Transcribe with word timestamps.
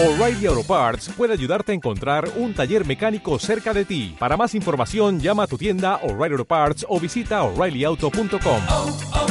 O'Reilly 0.00 0.46
Auto 0.46 0.62
Parts 0.62 1.10
puede 1.16 1.32
ayudarte 1.32 1.72
a 1.72 1.74
encontrar 1.74 2.30
un 2.36 2.54
taller 2.54 2.86
mecánico 2.86 3.36
cerca 3.40 3.74
de 3.74 3.84
ti. 3.84 4.14
Para 4.16 4.36
más 4.36 4.54
información, 4.54 5.18
llama 5.18 5.42
a 5.42 5.46
tu 5.48 5.58
tienda 5.58 5.96
O'Reilly 6.04 6.34
Auto 6.34 6.44
Parts 6.44 6.86
o 6.88 7.00
visita 7.00 7.42
oreillyauto.com. 7.42 8.38
oh, 8.68 8.96
oh, 9.12 9.26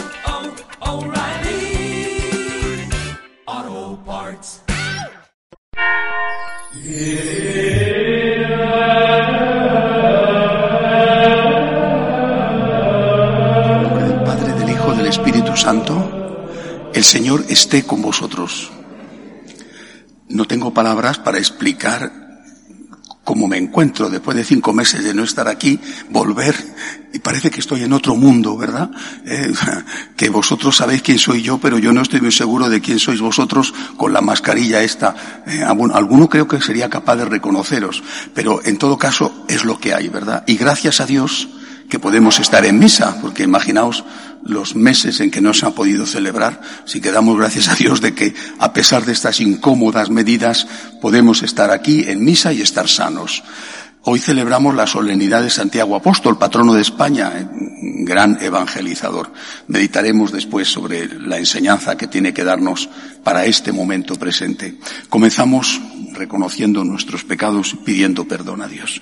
del 13.96 14.24
Padre, 14.26 14.52
del 14.52 14.70
Hijo, 14.70 14.94
del 14.96 15.08
Espíritu 15.08 15.56
Santo, 15.56 16.92
el 16.94 17.06
Señor 17.06 17.46
esté 17.48 17.84
con 17.84 18.02
vosotros. 18.02 18.70
No 20.30 20.46
tengo 20.46 20.74
palabras 20.74 21.20
para 21.20 21.38
explicar 21.38 22.28
cómo 23.28 23.46
me 23.46 23.58
encuentro 23.58 24.10
después 24.10 24.38
de 24.38 24.46
cinco 24.46 24.72
meses 24.72 25.04
de 25.04 25.14
no 25.14 25.26
estar 25.26 25.50
aquí, 25.50 25.78
volver, 26.10 26.56
y 27.14 27.20
parece 27.20 27.52
que 27.52 27.60
estoy 27.60 27.84
en 27.84 27.92
otro 27.92 28.16
mundo, 28.16 28.56
¿verdad? 28.56 28.90
Eh, 29.26 29.52
que 30.16 30.30
vosotros 30.30 30.78
sabéis 30.78 31.02
quién 31.02 31.20
soy 31.20 31.42
yo, 31.42 31.58
pero 31.58 31.78
yo 31.78 31.92
no 31.92 32.02
estoy 32.02 32.22
muy 32.22 32.32
seguro 32.32 32.70
de 32.70 32.80
quién 32.80 33.00
sois 33.00 33.20
vosotros 33.20 33.74
con 33.98 34.14
la 34.14 34.22
mascarilla 34.22 34.82
esta. 34.82 35.44
Eh, 35.46 35.62
alguno 35.62 36.30
creo 36.30 36.48
que 36.48 36.62
sería 36.62 36.90
capaz 36.90 37.18
de 37.18 37.26
reconoceros, 37.26 38.02
pero 38.34 38.64
en 38.64 38.78
todo 38.78 38.98
caso 38.98 39.44
es 39.50 39.66
lo 39.66 39.78
que 39.78 39.94
hay, 39.94 40.08
¿verdad? 40.08 40.46
Y 40.48 40.56
gracias 40.56 41.02
a 41.02 41.06
Dios, 41.06 41.50
que 41.90 42.00
podemos 42.00 42.40
estar 42.40 42.66
en 42.66 42.80
misa, 42.80 43.18
porque 43.22 43.44
imaginaos 43.44 44.06
los 44.48 44.76
meses 44.76 45.20
en 45.20 45.30
que 45.30 45.42
no 45.42 45.54
se 45.54 45.66
ha 45.66 45.72
podido 45.72 46.06
celebrar, 46.06 46.62
si 46.86 47.02
que 47.02 47.12
damos 47.12 47.38
gracias 47.38 47.68
a 47.68 47.76
Dios 47.76 48.02
de 48.02 48.14
que 48.14 48.34
a 48.60 48.74
pesar 48.74 49.06
de 49.06 49.12
estas 49.12 49.40
incómodas 49.42 50.10
medidas 50.10 50.68
podemos 51.02 51.44
estar 51.44 51.72
aquí 51.72 52.06
en 52.08 52.24
misa 52.24 52.54
y 52.54 52.62
estar 52.62 52.88
sanos. 52.88 53.44
Hoy 54.10 54.20
celebramos 54.20 54.74
la 54.74 54.88
solemnidad 54.88 55.44
de 55.44 55.50
Santiago 55.50 55.94
Apóstol, 55.94 56.38
patrono 56.38 56.74
de 56.74 56.82
España, 56.82 57.34
eh, 57.36 57.46
gran 58.06 58.42
evangelizador. 58.42 59.34
Meditaremos 59.68 60.32
después 60.32 60.70
sobre 60.70 61.08
la 61.20 61.38
enseñanza 61.38 61.98
que 61.98 62.08
tiene 62.08 62.34
que 62.34 62.46
darnos 62.46 62.88
para 63.24 63.46
este 63.46 63.74
momento 63.74 64.16
presente. 64.16 64.78
Comenzamos 65.10 65.82
reconociendo 66.14 66.86
nuestros 66.86 67.26
pecados 67.26 67.74
y 67.74 67.78
pidiendo 67.78 68.26
perdón 68.26 68.62
a 68.62 68.70
Dios. 68.70 69.02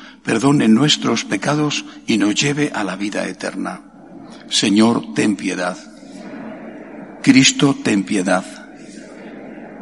perdone 0.23 0.67
nuestros 0.67 1.25
pecados 1.25 1.85
y 2.07 2.17
nos 2.17 2.35
lleve 2.35 2.71
a 2.73 2.83
la 2.83 2.95
vida 2.95 3.27
eterna. 3.27 3.81
Señor, 4.49 5.13
ten 5.13 5.35
piedad. 5.35 5.77
Cristo, 7.23 7.75
ten 7.83 8.03
piedad. 8.03 8.43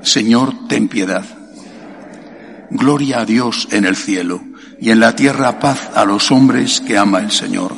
Señor, 0.02 0.68
ten 0.68 0.88
piedad. 0.88 1.26
Gloria 2.70 3.22
a 3.22 3.26
Dios 3.26 3.68
en 3.72 3.86
el 3.86 3.96
cielo 3.96 4.42
y 4.80 4.92
en 4.92 5.00
la 5.00 5.16
tierra 5.16 5.60
paz 5.60 5.90
a 5.96 6.06
los 6.06 6.32
hombres 6.32 6.82
que 6.82 6.98
ama 6.98 7.20
el 7.20 7.32
Señor. 7.32 7.74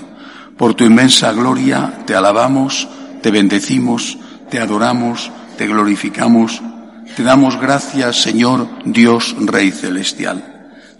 Por 0.58 0.75
tu 0.75 0.84
inmensa 0.84 1.31
gloria 1.31 2.03
te 2.06 2.14
alabamos, 2.14 2.88
te 3.22 3.31
bendecimos, 3.31 4.18
te 4.50 4.59
adoramos, 4.59 5.31
te 5.57 5.68
glorificamos, 5.68 6.62
te 7.16 7.24
damos 7.24 7.59
gracias, 7.59 8.22
Señor 8.22 8.68
Dios 8.86 9.36
Rey 9.40 9.72
Celestial. 9.72 10.50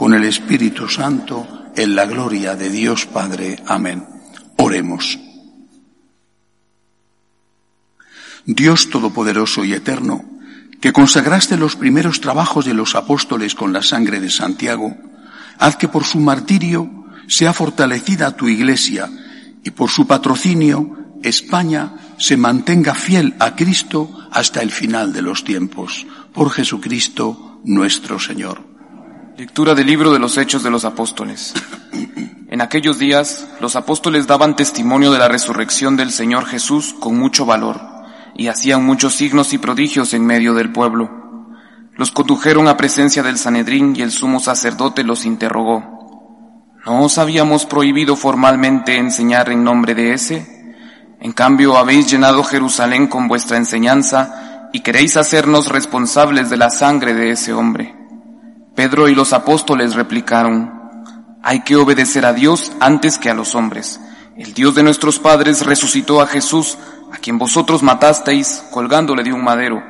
con 0.00 0.14
el 0.14 0.24
Espíritu 0.24 0.88
Santo, 0.88 1.46
en 1.76 1.94
la 1.94 2.06
gloria 2.06 2.56
de 2.56 2.70
Dios 2.70 3.04
Padre. 3.04 3.62
Amén. 3.66 4.06
Oremos. 4.56 5.18
Dios 8.46 8.88
Todopoderoso 8.88 9.62
y 9.62 9.74
Eterno, 9.74 10.24
que 10.80 10.94
consagraste 10.94 11.58
los 11.58 11.76
primeros 11.76 12.22
trabajos 12.22 12.64
de 12.64 12.72
los 12.72 12.94
apóstoles 12.94 13.54
con 13.54 13.74
la 13.74 13.82
sangre 13.82 14.20
de 14.20 14.30
Santiago, 14.30 14.96
haz 15.58 15.76
que 15.76 15.88
por 15.88 16.04
su 16.04 16.18
martirio 16.18 17.04
sea 17.28 17.52
fortalecida 17.52 18.34
tu 18.34 18.48
iglesia 18.48 19.10
y 19.62 19.70
por 19.72 19.90
su 19.90 20.06
patrocinio 20.06 20.96
España 21.22 22.14
se 22.16 22.38
mantenga 22.38 22.94
fiel 22.94 23.34
a 23.38 23.54
Cristo 23.54 24.30
hasta 24.32 24.62
el 24.62 24.70
final 24.70 25.12
de 25.12 25.20
los 25.20 25.44
tiempos. 25.44 26.06
Por 26.32 26.48
Jesucristo 26.48 27.60
nuestro 27.64 28.18
Señor. 28.18 28.69
Lectura 29.40 29.74
del 29.74 29.86
libro 29.86 30.12
de 30.12 30.18
los 30.18 30.36
Hechos 30.36 30.62
de 30.62 30.70
los 30.70 30.84
Apóstoles. 30.84 31.54
En 32.50 32.60
aquellos 32.60 32.98
días 32.98 33.48
los 33.58 33.74
apóstoles 33.74 34.26
daban 34.26 34.54
testimonio 34.54 35.12
de 35.12 35.18
la 35.18 35.28
resurrección 35.28 35.96
del 35.96 36.10
Señor 36.10 36.44
Jesús 36.44 36.94
con 37.00 37.18
mucho 37.18 37.46
valor 37.46 37.80
y 38.36 38.48
hacían 38.48 38.84
muchos 38.84 39.14
signos 39.14 39.54
y 39.54 39.58
prodigios 39.58 40.12
en 40.12 40.26
medio 40.26 40.52
del 40.52 40.70
pueblo. 40.70 41.48
Los 41.96 42.10
condujeron 42.10 42.68
a 42.68 42.76
presencia 42.76 43.22
del 43.22 43.38
Sanedrín 43.38 43.96
y 43.96 44.02
el 44.02 44.10
sumo 44.10 44.40
sacerdote 44.40 45.04
los 45.04 45.24
interrogó. 45.24 46.74
¿No 46.84 47.02
os 47.02 47.16
habíamos 47.16 47.64
prohibido 47.64 48.16
formalmente 48.16 48.98
enseñar 48.98 49.48
en 49.48 49.64
nombre 49.64 49.94
de 49.94 50.12
ese? 50.12 50.76
En 51.18 51.32
cambio 51.32 51.78
habéis 51.78 52.10
llenado 52.10 52.44
Jerusalén 52.44 53.06
con 53.06 53.26
vuestra 53.26 53.56
enseñanza 53.56 54.68
y 54.74 54.80
queréis 54.80 55.16
hacernos 55.16 55.68
responsables 55.70 56.50
de 56.50 56.58
la 56.58 56.68
sangre 56.68 57.14
de 57.14 57.30
ese 57.30 57.54
hombre. 57.54 57.99
Pedro 58.74 59.08
y 59.08 59.14
los 59.14 59.32
apóstoles 59.32 59.94
replicaron, 59.94 60.80
hay 61.42 61.60
que 61.60 61.76
obedecer 61.76 62.26
a 62.26 62.32
Dios 62.32 62.72
antes 62.80 63.18
que 63.18 63.30
a 63.30 63.34
los 63.34 63.54
hombres. 63.54 64.00
El 64.36 64.54
Dios 64.54 64.74
de 64.74 64.82
nuestros 64.82 65.18
padres 65.18 65.64
resucitó 65.64 66.20
a 66.20 66.26
Jesús, 66.26 66.78
a 67.12 67.18
quien 67.18 67.38
vosotros 67.38 67.82
matasteis 67.82 68.64
colgándole 68.70 69.22
de 69.22 69.32
un 69.32 69.42
madero. 69.42 69.82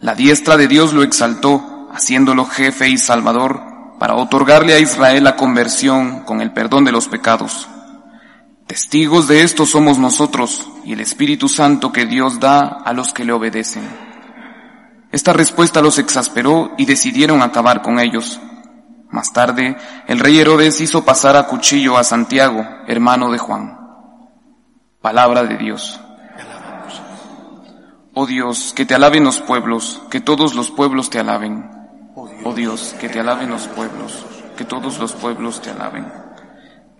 La 0.00 0.14
diestra 0.14 0.56
de 0.56 0.68
Dios 0.68 0.92
lo 0.92 1.02
exaltó, 1.02 1.88
haciéndolo 1.92 2.46
jefe 2.46 2.88
y 2.88 2.98
salvador, 2.98 3.62
para 3.98 4.14
otorgarle 4.14 4.74
a 4.74 4.78
Israel 4.78 5.24
la 5.24 5.36
conversión 5.36 6.20
con 6.20 6.40
el 6.40 6.52
perdón 6.52 6.84
de 6.84 6.92
los 6.92 7.08
pecados. 7.08 7.68
Testigos 8.66 9.28
de 9.28 9.42
esto 9.42 9.66
somos 9.66 9.98
nosotros 9.98 10.68
y 10.84 10.92
el 10.92 11.00
Espíritu 11.00 11.48
Santo 11.48 11.92
que 11.92 12.06
Dios 12.06 12.40
da 12.40 12.66
a 12.84 12.92
los 12.92 13.12
que 13.12 13.24
le 13.24 13.32
obedecen. 13.32 14.05
Esta 15.16 15.32
respuesta 15.32 15.80
los 15.80 15.98
exasperó 15.98 16.72
y 16.76 16.84
decidieron 16.84 17.40
acabar 17.40 17.80
con 17.80 17.98
ellos. 17.98 18.38
Más 19.08 19.32
tarde, 19.32 19.74
el 20.08 20.18
rey 20.18 20.38
Herodes 20.38 20.78
hizo 20.82 21.06
pasar 21.06 21.38
a 21.38 21.46
cuchillo 21.46 21.96
a 21.96 22.04
Santiago, 22.04 22.62
hermano 22.86 23.30
de 23.30 23.38
Juan. 23.38 23.78
Palabra 25.00 25.44
de 25.44 25.56
Dios. 25.56 25.98
Oh 28.12 28.26
Dios, 28.26 28.74
que 28.76 28.84
te 28.84 28.94
alaben 28.94 29.24
los 29.24 29.40
pueblos, 29.40 30.02
que 30.10 30.20
todos 30.20 30.54
los 30.54 30.70
pueblos 30.70 31.08
te 31.08 31.18
alaben. 31.18 31.66
Oh 32.44 32.52
Dios, 32.52 32.94
que 33.00 33.08
te 33.08 33.18
alaben 33.18 33.48
los 33.48 33.68
pueblos, 33.68 34.22
que 34.54 34.66
todos 34.66 34.98
los 34.98 35.12
pueblos 35.12 35.62
te 35.62 35.70
alaben. 35.70 36.12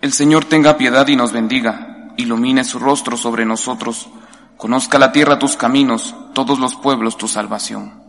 El 0.01 0.11
Señor 0.11 0.45
tenga 0.45 0.75
piedad 0.75 1.07
y 1.07 1.15
nos 1.15 1.33
bendiga, 1.33 2.15
ilumine 2.17 2.63
su 2.63 2.79
rostro 2.79 3.15
sobre 3.15 3.45
nosotros, 3.45 4.09
conozca 4.57 4.97
la 4.97 5.11
tierra 5.11 5.37
tus 5.37 5.55
caminos, 5.55 6.15
todos 6.33 6.57
los 6.57 6.73
pueblos 6.73 7.15
tu 7.15 7.27
salvación. 7.27 8.06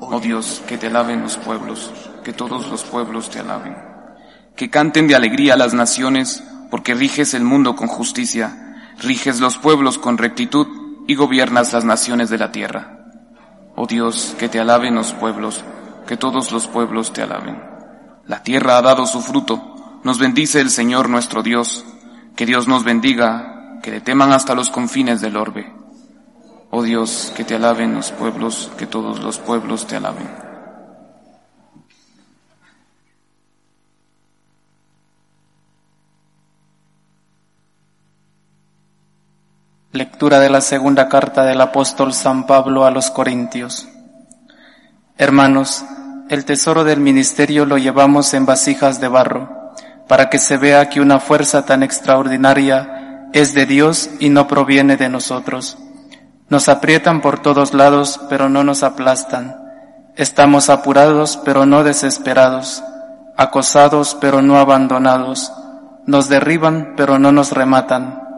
Oh 0.00 0.20
Dios, 0.20 0.62
que 0.66 0.78
te 0.78 0.86
alaben 0.86 1.22
los 1.22 1.36
pueblos, 1.36 1.92
que 2.24 2.32
todos 2.32 2.68
los 2.68 2.84
pueblos 2.84 3.30
te 3.30 3.40
alaben. 3.40 3.76
Que 4.56 4.70
canten 4.70 5.08
de 5.08 5.16
alegría 5.16 5.56
las 5.56 5.74
naciones, 5.74 6.42
porque 6.70 6.94
riges 6.94 7.34
el 7.34 7.44
mundo 7.44 7.74
con 7.74 7.88
justicia, 7.88 8.92
riges 8.98 9.40
los 9.40 9.58
pueblos 9.58 9.98
con 9.98 10.18
rectitud 10.18 10.66
y 11.06 11.14
gobiernas 11.14 11.72
las 11.72 11.84
naciones 11.84 12.30
de 12.30 12.38
la 12.38 12.52
tierra. 12.52 12.98
Oh 13.74 13.86
Dios, 13.86 14.34
que 14.38 14.48
te 14.48 14.60
alaben 14.60 14.94
los 14.94 15.12
pueblos, 15.12 15.64
que 16.06 16.16
todos 16.16 16.52
los 16.52 16.68
pueblos 16.68 17.12
te 17.12 17.22
alaben. 17.22 17.60
La 18.26 18.42
tierra 18.42 18.76
ha 18.76 18.82
dado 18.82 19.06
su 19.06 19.20
fruto. 19.20 20.00
Nos 20.04 20.18
bendice 20.18 20.60
el 20.60 20.70
Señor 20.70 21.08
nuestro 21.08 21.42
Dios. 21.42 21.84
Que 22.36 22.44
Dios 22.46 22.68
nos 22.68 22.84
bendiga, 22.84 23.80
que 23.82 23.90
le 23.90 24.00
teman 24.00 24.32
hasta 24.32 24.54
los 24.54 24.70
confines 24.70 25.20
del 25.20 25.36
orbe. 25.36 25.72
Oh 26.70 26.82
Dios, 26.82 27.32
que 27.34 27.44
te 27.44 27.54
alaben 27.54 27.94
los 27.94 28.12
pueblos, 28.12 28.70
que 28.76 28.86
todos 28.86 29.20
los 29.20 29.38
pueblos 29.38 29.86
te 29.86 29.96
alaben. 29.96 30.28
Lectura 39.92 40.38
de 40.40 40.50
la 40.50 40.60
segunda 40.60 41.08
carta 41.08 41.44
del 41.44 41.60
apóstol 41.62 42.12
San 42.12 42.46
Pablo 42.46 42.84
a 42.84 42.90
los 42.90 43.10
Corintios. 43.10 43.88
Hermanos, 45.16 45.84
el 46.28 46.44
tesoro 46.44 46.84
del 46.84 47.00
ministerio 47.00 47.64
lo 47.64 47.78
llevamos 47.78 48.34
en 48.34 48.44
vasijas 48.44 49.00
de 49.00 49.08
barro, 49.08 49.72
para 50.06 50.28
que 50.28 50.38
se 50.38 50.58
vea 50.58 50.90
que 50.90 51.00
una 51.00 51.18
fuerza 51.18 51.64
tan 51.64 51.82
extraordinaria 51.82 53.30
es 53.32 53.54
de 53.54 53.64
Dios 53.64 54.10
y 54.20 54.28
no 54.28 54.46
proviene 54.46 54.98
de 54.98 55.08
nosotros. 55.08 55.78
Nos 56.48 56.68
aprietan 56.68 57.20
por 57.20 57.40
todos 57.40 57.74
lados, 57.74 58.20
pero 58.28 58.48
no 58.48 58.64
nos 58.64 58.82
aplastan. 58.82 59.56
Estamos 60.16 60.70
apurados, 60.70 61.38
pero 61.44 61.66
no 61.66 61.84
desesperados, 61.84 62.82
acosados, 63.36 64.16
pero 64.20 64.42
no 64.42 64.58
abandonados. 64.58 65.52
Nos 66.06 66.28
derriban, 66.28 66.94
pero 66.96 67.18
no 67.18 67.32
nos 67.32 67.52
rematan 67.52 68.28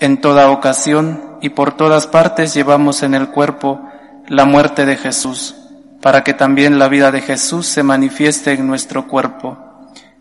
en 0.00 0.18
toda 0.18 0.50
ocasión 0.50 1.36
y 1.42 1.50
por 1.50 1.76
todas 1.76 2.06
partes 2.06 2.54
llevamos 2.54 3.02
en 3.02 3.14
el 3.14 3.28
cuerpo 3.28 3.82
la 4.26 4.46
muerte 4.46 4.86
de 4.86 4.96
Jesús, 4.96 5.54
para 6.00 6.24
que 6.24 6.32
también 6.32 6.78
la 6.78 6.88
vida 6.88 7.12
de 7.12 7.20
Jesús 7.20 7.66
se 7.66 7.82
manifieste 7.82 8.52
en 8.52 8.66
nuestro 8.66 9.06
cuerpo. 9.06 9.58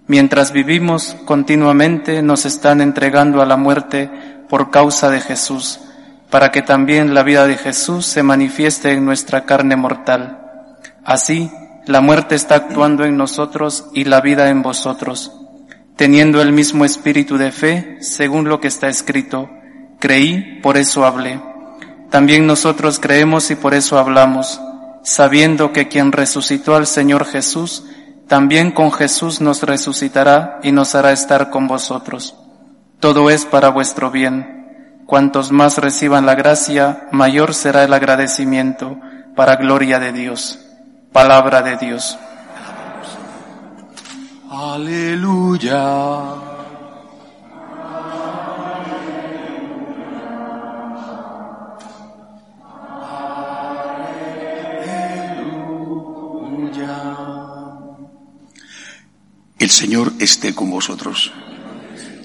Mientras 0.05 0.51
vivimos 0.51 1.15
continuamente 1.25 2.21
nos 2.21 2.45
están 2.45 2.81
entregando 2.81 3.41
a 3.41 3.45
la 3.45 3.55
muerte 3.55 4.09
por 4.49 4.69
causa 4.69 5.09
de 5.09 5.21
Jesús, 5.21 5.79
para 6.29 6.51
que 6.51 6.61
también 6.61 7.13
la 7.13 7.23
vida 7.23 7.47
de 7.47 7.57
Jesús 7.57 8.05
se 8.05 8.23
manifieste 8.23 8.91
en 8.91 9.05
nuestra 9.05 9.45
carne 9.45 9.75
mortal. 9.75 10.39
Así, 11.03 11.51
la 11.85 12.01
muerte 12.01 12.35
está 12.35 12.55
actuando 12.55 13.03
en 13.05 13.17
nosotros 13.17 13.87
y 13.93 14.03
la 14.03 14.21
vida 14.21 14.49
en 14.49 14.61
vosotros, 14.61 15.31
teniendo 15.95 16.41
el 16.41 16.53
mismo 16.53 16.85
espíritu 16.85 17.37
de 17.37 17.51
fe, 17.51 17.97
según 18.01 18.47
lo 18.47 18.59
que 18.59 18.67
está 18.67 18.87
escrito, 18.89 19.49
Creí, 19.99 20.59
por 20.61 20.77
eso 20.77 21.05
hablé. 21.05 21.41
También 22.09 22.47
nosotros 22.47 22.99
creemos 22.99 23.51
y 23.51 23.55
por 23.55 23.73
eso 23.73 23.97
hablamos, 23.97 24.61
sabiendo 25.03 25.73
que 25.73 25.89
quien 25.89 26.11
resucitó 26.11 26.75
al 26.75 26.87
Señor 26.87 27.25
Jesús, 27.25 27.85
también 28.27 28.71
con 28.71 28.91
Jesús 28.91 29.41
nos 29.41 29.63
resucitará 29.63 30.59
y 30.63 30.71
nos 30.71 30.95
hará 30.95 31.11
estar 31.11 31.49
con 31.49 31.67
vosotros. 31.67 32.35
Todo 32.99 33.29
es 33.29 33.45
para 33.45 33.69
vuestro 33.69 34.09
bien. 34.11 34.58
Cuantos 35.09 35.51
más 35.51 35.79
reciban 35.79 36.27
la 36.27 36.35
gracia, 36.35 37.07
mayor 37.11 37.55
será 37.55 37.83
el 37.83 37.91
agradecimiento 37.95 38.99
para 39.35 39.55
gloria 39.55 39.97
de 39.97 40.11
Dios. 40.13 40.59
Palabra 41.11 41.63
de 41.63 41.77
Dios. 41.77 42.15
Aleluya. 44.51 46.35
El 59.57 59.69
Señor 59.71 60.13
esté 60.19 60.53
con 60.53 60.69
vosotros. 60.69 61.33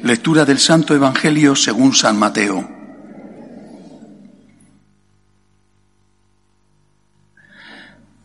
Lectura 0.03 0.45
del 0.45 0.59
Santo 0.59 0.95
Evangelio 0.95 1.57
según 1.57 1.95
San 1.95 2.19
Mateo. 2.19 2.74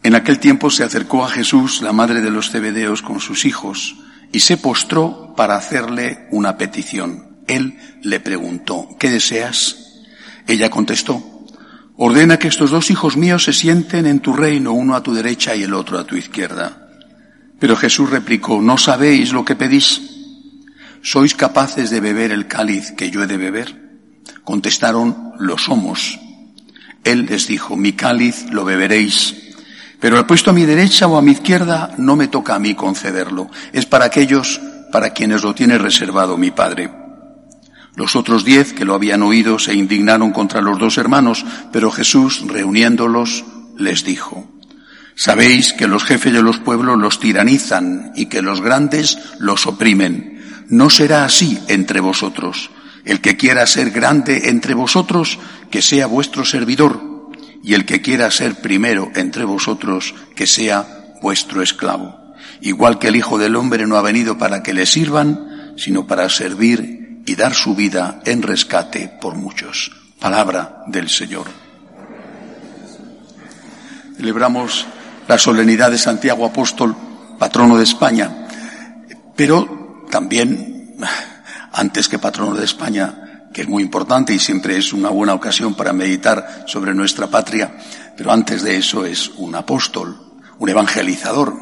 En 0.03 0.15
aquel 0.15 0.39
tiempo 0.39 0.69
se 0.69 0.83
acercó 0.83 1.25
a 1.25 1.29
Jesús 1.29 1.81
la 1.81 1.91
madre 1.91 2.21
de 2.21 2.31
los 2.31 2.51
cebedeos 2.51 3.01
con 3.01 3.19
sus 3.19 3.45
hijos 3.45 3.97
y 4.31 4.39
se 4.39 4.57
postró 4.57 5.33
para 5.35 5.55
hacerle 5.55 6.27
una 6.31 6.57
petición. 6.57 7.39
Él 7.47 7.77
le 8.01 8.19
preguntó, 8.19 8.89
¿qué 8.99 9.09
deseas? 9.09 10.03
Ella 10.47 10.69
contestó, 10.69 11.21
ordena 11.97 12.39
que 12.39 12.47
estos 12.47 12.71
dos 12.71 12.91
hijos 12.91 13.17
míos 13.17 13.43
se 13.43 13.53
sienten 13.53 14.05
en 14.05 14.19
tu 14.19 14.33
reino, 14.33 14.71
uno 14.71 14.95
a 14.95 15.03
tu 15.03 15.13
derecha 15.13 15.55
y 15.55 15.63
el 15.63 15.73
otro 15.73 15.99
a 15.99 16.05
tu 16.05 16.15
izquierda. 16.15 16.89
Pero 17.59 17.75
Jesús 17.75 18.09
replicó, 18.09 18.61
¿no 18.61 18.77
sabéis 18.77 19.33
lo 19.33 19.43
que 19.43 19.55
pedís? 19.55 20.01
¿Sois 21.01 21.35
capaces 21.35 21.89
de 21.89 21.99
beber 21.99 22.31
el 22.31 22.47
cáliz 22.47 22.91
que 22.91 23.09
yo 23.09 23.23
he 23.23 23.27
de 23.27 23.37
beber? 23.37 23.89
Contestaron, 24.43 25.33
lo 25.39 25.57
somos. 25.57 26.19
Él 27.03 27.25
les 27.25 27.47
dijo, 27.47 27.75
mi 27.75 27.93
cáliz 27.93 28.45
lo 28.51 28.63
beberéis, 28.63 29.48
pero 29.99 30.17
el 30.17 30.25
puesto 30.25 30.51
a 30.51 30.53
mi 30.53 30.65
derecha 30.65 31.07
o 31.07 31.17
a 31.17 31.21
mi 31.21 31.31
izquierda 31.31 31.93
no 31.97 32.15
me 32.15 32.27
toca 32.27 32.55
a 32.55 32.59
mí 32.59 32.75
concederlo, 32.75 33.49
es 33.73 33.85
para 33.85 34.05
aquellos 34.05 34.61
para 34.91 35.11
quienes 35.11 35.43
lo 35.43 35.53
tiene 35.53 35.77
reservado 35.77 36.37
mi 36.37 36.51
Padre. 36.51 36.89
Los 37.95 38.15
otros 38.15 38.45
diez 38.45 38.73
que 38.73 38.85
lo 38.85 38.95
habían 38.95 39.23
oído 39.23 39.59
se 39.59 39.73
indignaron 39.73 40.31
contra 40.31 40.61
los 40.61 40.79
dos 40.79 40.97
hermanos, 40.97 41.45
pero 41.71 41.91
Jesús, 41.91 42.43
reuniéndolos, 42.47 43.43
les 43.77 44.05
dijo, 44.05 44.47
Sabéis 45.15 45.73
que 45.73 45.87
los 45.87 46.05
jefes 46.05 46.31
de 46.31 46.41
los 46.41 46.59
pueblos 46.59 46.97
los 46.97 47.19
tiranizan 47.19 48.13
y 48.15 48.27
que 48.27 48.41
los 48.41 48.61
grandes 48.61 49.17
los 49.37 49.67
oprimen. 49.67 50.65
No 50.69 50.89
será 50.89 51.25
así 51.25 51.59
entre 51.67 51.99
vosotros. 51.99 52.69
El 53.03 53.19
que 53.19 53.35
quiera 53.35 53.67
ser 53.67 53.91
grande 53.91 54.47
entre 54.49 54.75
vosotros, 54.75 55.37
que 55.69 55.81
sea 55.81 56.07
vuestro 56.07 56.45
servidor, 56.45 57.08
y 57.63 57.73
el 57.73 57.85
que 57.85 58.01
quiera 58.01 58.31
ser 58.31 58.55
primero 58.55 59.11
entre 59.15 59.45
vosotros, 59.45 60.13
que 60.35 60.47
sea 60.47 61.15
vuestro 61.21 61.61
esclavo. 61.61 62.17
Igual 62.61 62.99
que 62.99 63.07
el 63.09 63.15
Hijo 63.15 63.37
del 63.37 63.55
Hombre 63.55 63.85
no 63.87 63.97
ha 63.97 64.01
venido 64.01 64.37
para 64.37 64.63
que 64.63 64.73
le 64.73 64.85
sirvan, 64.85 65.73
sino 65.77 66.07
para 66.07 66.29
servir 66.29 67.21
y 67.25 67.35
dar 67.35 67.53
su 67.53 67.75
vida 67.75 68.21
en 68.25 68.41
rescate 68.41 69.11
por 69.21 69.35
muchos. 69.35 69.91
Palabra 70.19 70.83
del 70.87 71.09
Señor. 71.09 71.45
Celebramos 74.17 74.85
la 75.27 75.37
solemnidad 75.37 75.91
de 75.91 75.97
Santiago 75.97 76.45
Apóstol, 76.45 76.95
patrono 77.37 77.77
de 77.77 77.83
España, 77.83 78.47
pero 79.35 80.05
también, 80.11 80.97
antes 81.71 82.09
que 82.09 82.19
patrono 82.19 82.55
de 82.55 82.65
España, 82.65 83.28
que 83.53 83.61
es 83.61 83.67
muy 83.67 83.83
importante 83.83 84.33
y 84.33 84.39
siempre 84.39 84.77
es 84.77 84.93
una 84.93 85.09
buena 85.09 85.33
ocasión 85.33 85.75
para 85.75 85.93
meditar 85.93 86.65
sobre 86.67 86.93
nuestra 86.93 87.27
patria, 87.27 87.77
pero 88.15 88.31
antes 88.31 88.63
de 88.63 88.77
eso 88.77 89.05
es 89.05 89.29
un 89.37 89.55
apóstol, 89.55 90.17
un 90.59 90.69
evangelizador. 90.69 91.53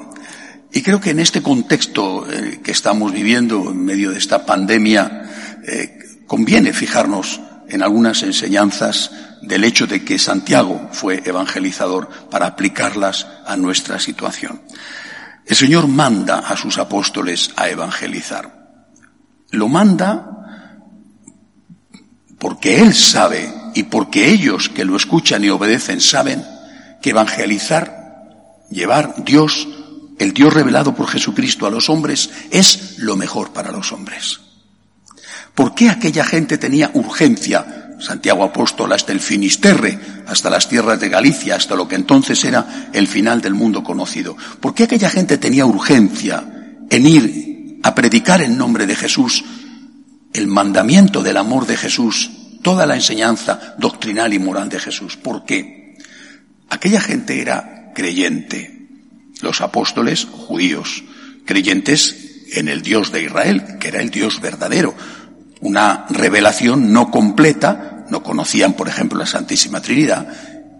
Y 0.71 0.81
creo 0.81 0.99
que 0.99 1.11
en 1.11 1.19
este 1.19 1.41
contexto 1.41 2.29
eh, 2.29 2.59
que 2.63 2.71
estamos 2.71 3.11
viviendo, 3.13 3.71
en 3.71 3.83
medio 3.85 4.11
de 4.11 4.17
esta 4.17 4.45
pandemia, 4.45 5.61
eh, 5.65 6.23
conviene 6.27 6.73
fijarnos 6.73 7.39
en 7.69 7.83
algunas 7.83 8.23
enseñanzas 8.23 9.11
del 9.41 9.63
hecho 9.63 9.87
de 9.87 10.03
que 10.03 10.19
Santiago 10.19 10.89
fue 10.91 11.21
evangelizador 11.25 12.09
para 12.29 12.47
aplicarlas 12.47 13.27
a 13.45 13.55
nuestra 13.57 13.99
situación. 13.99 14.61
El 15.45 15.55
Señor 15.55 15.87
manda 15.87 16.39
a 16.39 16.57
sus 16.57 16.77
apóstoles 16.77 17.51
a 17.55 17.69
evangelizar. 17.69 18.67
Lo 19.51 19.69
manda 19.69 20.36
porque 22.39 22.79
Él 22.79 22.93
sabe 22.93 23.51
y 23.73 23.83
porque 23.83 24.29
ellos 24.29 24.69
que 24.69 24.85
lo 24.85 24.95
escuchan 24.95 25.43
y 25.43 25.49
obedecen 25.49 26.01
saben 26.01 26.43
que 27.01 27.11
evangelizar, 27.11 28.65
llevar 28.69 29.23
Dios, 29.23 29.67
el 30.19 30.33
Dios 30.33 30.53
revelado 30.53 30.95
por 30.95 31.07
Jesucristo 31.07 31.65
a 31.65 31.71
los 31.71 31.89
hombres, 31.89 32.29
es 32.51 32.99
lo 32.99 33.15
mejor 33.15 33.51
para 33.51 33.71
los 33.71 33.91
hombres. 33.91 34.39
¿Por 35.53 35.73
qué 35.73 35.89
aquella 35.89 36.23
gente 36.23 36.57
tenía 36.57 36.91
urgencia 36.93 37.87
Santiago 37.99 38.43
Apóstol 38.43 38.93
hasta 38.93 39.11
el 39.11 39.19
Finisterre, 39.19 39.99
hasta 40.27 40.49
las 40.49 40.69
tierras 40.69 40.99
de 40.99 41.09
Galicia, 41.09 41.55
hasta 41.55 41.75
lo 41.75 41.87
que 41.87 41.95
entonces 41.95 42.43
era 42.45 42.89
el 42.93 43.07
final 43.07 43.41
del 43.41 43.53
mundo 43.53 43.83
conocido. 43.83 44.37
¿Por 44.59 44.73
qué 44.73 44.83
aquella 44.83 45.09
gente 45.09 45.37
tenía 45.37 45.65
urgencia 45.65 46.43
en 46.89 47.05
ir 47.05 47.79
a 47.83 47.95
predicar 47.95 48.41
en 48.41 48.57
nombre 48.57 48.85
de 48.85 48.95
Jesús 48.95 49.43
el 50.37 50.47
mandamiento 50.47 51.23
del 51.23 51.37
amor 51.37 51.65
de 51.65 51.77
Jesús, 51.77 52.29
toda 52.61 52.85
la 52.85 52.95
enseñanza 52.95 53.75
doctrinal 53.77 54.33
y 54.33 54.39
moral 54.39 54.69
de 54.69 54.79
Jesús? 54.79 55.17
¿Por 55.17 55.45
qué? 55.45 55.97
Aquella 56.69 57.01
gente 57.01 57.41
era 57.41 57.91
creyente, 57.93 58.87
los 59.41 59.61
apóstoles 59.61 60.25
judíos, 60.25 61.03
creyentes 61.45 62.45
en 62.53 62.67
el 62.67 62.81
Dios 62.81 63.11
de 63.11 63.23
Israel, 63.23 63.77
que 63.79 63.87
era 63.87 64.01
el 64.01 64.09
Dios 64.09 64.41
verdadero, 64.41 64.95
una 65.61 66.05
revelación 66.09 66.93
no 66.93 67.09
completa, 67.09 68.05
no 68.09 68.23
conocían, 68.23 68.73
por 68.73 68.87
ejemplo, 68.87 69.19
la 69.19 69.25
Santísima 69.25 69.81
Trinidad, 69.81 70.27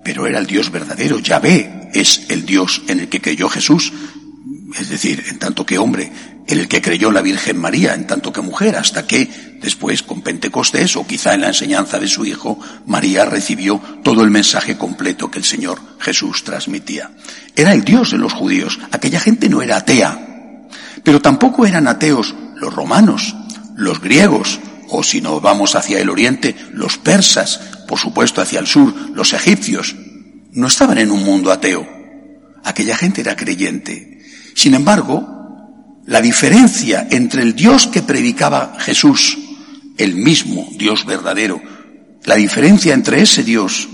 pero 0.04 0.28
era 0.28 0.40
el 0.40 0.46
Dios 0.46 0.72
verdadero. 0.72 1.20
Yahvé 1.20 1.90
es 1.94 2.30
el 2.30 2.46
Dios 2.46 2.84
en 2.88 3.00
el 3.02 3.10
que 3.10 3.22
creyó 3.22 3.50
Jesús, 3.50 3.92
es 4.80 4.90
decir, 4.90 5.24
en 5.30 5.40
tanto 5.40 5.66
que 5.66 5.78
hombre, 5.78 6.12
el 6.48 6.68
que 6.68 6.82
creyó 6.82 7.12
la 7.12 7.22
Virgen 7.22 7.60
María, 7.60 7.94
en 7.94 8.08
tanto 8.08 8.32
que 8.32 8.42
mujer, 8.42 8.78
hasta 8.78 9.06
que 9.06 9.58
después, 9.62 10.02
con 10.02 10.22
Pentecostés, 10.22 10.96
o 10.96 11.06
quizá 11.06 11.34
en 11.34 11.42
la 11.42 11.48
enseñanza 11.48 12.00
de 12.00 12.08
su 12.08 12.26
hijo, 12.26 12.60
María 12.86 13.26
recibió 13.26 13.82
todo 14.04 14.24
el 14.24 14.32
mensaje 14.32 14.78
completo 14.78 15.30
que 15.30 15.40
el 15.40 15.46
Señor 15.46 15.80
Jesús 16.00 16.44
transmitía. 16.44 17.12
Era 17.56 17.74
el 17.74 17.84
Dios 17.84 18.12
de 18.12 18.18
los 18.18 18.34
judíos. 18.34 18.80
Aquella 18.92 19.20
gente 19.20 19.50
no 19.50 19.62
era 19.62 19.78
atea, 19.78 20.68
pero 21.04 21.22
tampoco 21.22 21.66
eran 21.66 21.88
ateos 21.88 22.34
los 22.56 22.74
romanos, 22.74 23.36
los 23.76 24.00
griegos, 24.00 24.60
o 24.90 25.04
si 25.04 25.22
nos 25.22 25.42
vamos 25.42 25.76
hacia 25.76 26.00
el 26.00 26.10
oriente, 26.10 26.56
los 26.72 26.98
persas, 26.98 27.60
por 27.88 28.00
supuesto 28.00 28.42
hacia 28.42 28.60
el 28.60 28.68
sur, 28.68 28.94
los 29.14 29.34
egipcios. 29.34 29.96
No 30.54 30.68
estaban 30.68 30.98
en 30.98 31.12
un 31.12 31.24
mundo 31.24 31.52
ateo. 31.52 31.86
Aquella 32.64 32.96
gente 32.96 33.22
era 33.22 33.36
creyente. 33.36 34.22
Sin 34.56 34.74
embargo, 34.74 35.37
la 36.08 36.22
diferencia 36.22 37.06
entre 37.12 37.44
el 37.44 37.54
Dios 37.54 37.88
que 37.88 38.02
predicaba 38.02 38.78
Jesús, 38.80 39.38
el 39.98 40.16
mismo 40.16 40.68
Dios 40.72 41.06
verdadero, 41.06 41.62
la 42.24 42.36
diferencia 42.36 42.94
entre 42.94 43.22
ese 43.22 43.44
Dios 43.44 43.90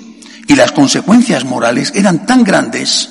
y 0.48 0.56
las 0.56 0.72
consecuencias 0.72 1.44
morales 1.44 1.92
eran 1.96 2.26
tan 2.28 2.44
grandes 2.44 3.10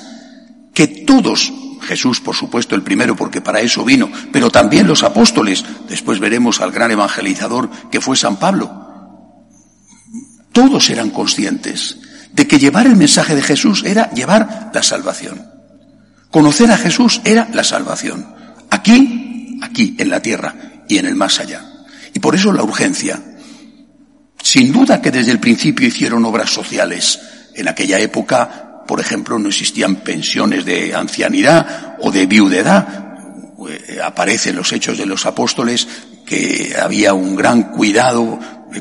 que 0.73 0.87
todos, 0.87 1.53
Jesús 1.83 2.21
por 2.21 2.37
supuesto 2.37 2.77
el 2.77 2.83
primero 2.83 3.17
porque 3.17 3.41
para 3.41 3.61
eso 3.61 3.85
vino, 3.85 4.09
pero 4.33 4.51
también 4.51 4.87
los 4.87 5.03
apóstoles, 5.03 5.65
después 5.89 6.21
veremos 6.21 6.61
al 6.61 6.71
gran 6.71 6.93
evangelizador 6.93 7.71
que 7.91 8.01
fue 8.01 8.17
San 8.17 8.37
Pablo, 8.37 8.71
todos 10.53 10.91
eran 10.91 11.11
conscientes 11.11 11.99
de 12.33 12.47
que 12.47 12.61
llevar 12.61 12.87
el 12.87 12.95
mensaje 12.95 13.35
de 13.35 13.43
Jesús 13.43 13.83
era 13.85 14.11
llevar 14.11 14.71
la 14.73 14.83
salvación. 14.85 15.45
Conocer 16.31 16.71
a 16.71 16.79
Jesús 16.79 17.21
era 17.25 17.49
la 17.53 17.65
salvación. 17.65 18.42
Aquí, 18.73 19.59
aquí, 19.61 19.95
en 19.99 20.09
la 20.09 20.23
tierra 20.23 20.55
y 20.89 20.97
en 20.97 21.05
el 21.05 21.15
más 21.15 21.39
allá. 21.41 21.63
Y 22.15 22.21
por 22.21 22.35
eso 22.35 22.51
la 22.55 22.63
urgencia. 22.63 23.23
Sin 24.43 24.73
duda 24.73 25.03
que 25.03 25.11
desde 25.11 25.31
el 25.31 25.41
principio 25.41 25.87
hicieron 25.87 26.25
obras 26.25 26.49
sociales. 26.49 27.21
En 27.55 27.69
aquella 27.69 27.99
época, 27.99 28.83
por 28.89 28.99
ejemplo, 28.99 29.39
no 29.39 29.51
existían 29.51 29.97
pensiones 29.97 30.65
de 30.65 30.95
ancianidad 30.95 31.97
o 32.01 32.11
de 32.11 32.25
viudedad. 32.25 33.17
Eh, 33.69 33.99
aparecen 34.03 34.57
los 34.57 34.73
hechos 34.73 34.97
de 34.97 35.05
los 35.05 35.27
apóstoles 35.27 35.87
que 36.25 36.75
había 36.83 37.13
un 37.13 37.37
gran 37.37 37.73
cuidado, 37.73 38.41
eh, 38.75 38.81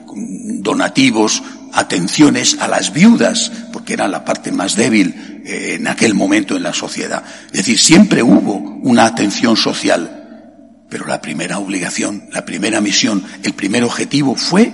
donativos, 0.62 1.44
atenciones 1.74 2.56
a 2.62 2.70
las 2.70 2.94
viudas, 2.94 3.52
porque 3.74 3.92
era 3.92 4.08
la 4.08 4.24
parte 4.24 4.54
más 4.54 4.78
débil 4.78 5.31
en 5.46 5.88
aquel 5.88 6.14
momento 6.14 6.56
en 6.56 6.64
la 6.64 6.74
sociedad. 6.74 7.24
Es 7.48 7.54
decir, 7.54 7.80
siempre 7.80 8.24
hubo 8.24 8.56
una 8.56 9.06
atención 9.06 9.58
social. 9.58 10.18
Pero 10.90 11.08
la 11.08 11.22
primera 11.22 11.60
obligación, 11.60 12.28
la 12.32 12.46
primera 12.46 12.82
misión, 12.82 13.24
el 13.44 13.54
primer 13.54 13.84
objetivo 13.84 14.36
fue 14.36 14.74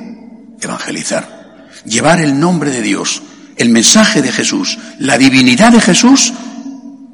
evangelizar. 0.59 1.67
Llevar 1.85 2.19
el 2.19 2.39
nombre 2.39 2.71
de 2.71 2.81
Dios, 2.81 3.21
el 3.55 3.69
mensaje 3.69 4.21
de 4.21 4.31
Jesús, 4.31 4.77
la 4.99 5.17
divinidad 5.17 5.71
de 5.71 5.81
Jesús 5.81 6.33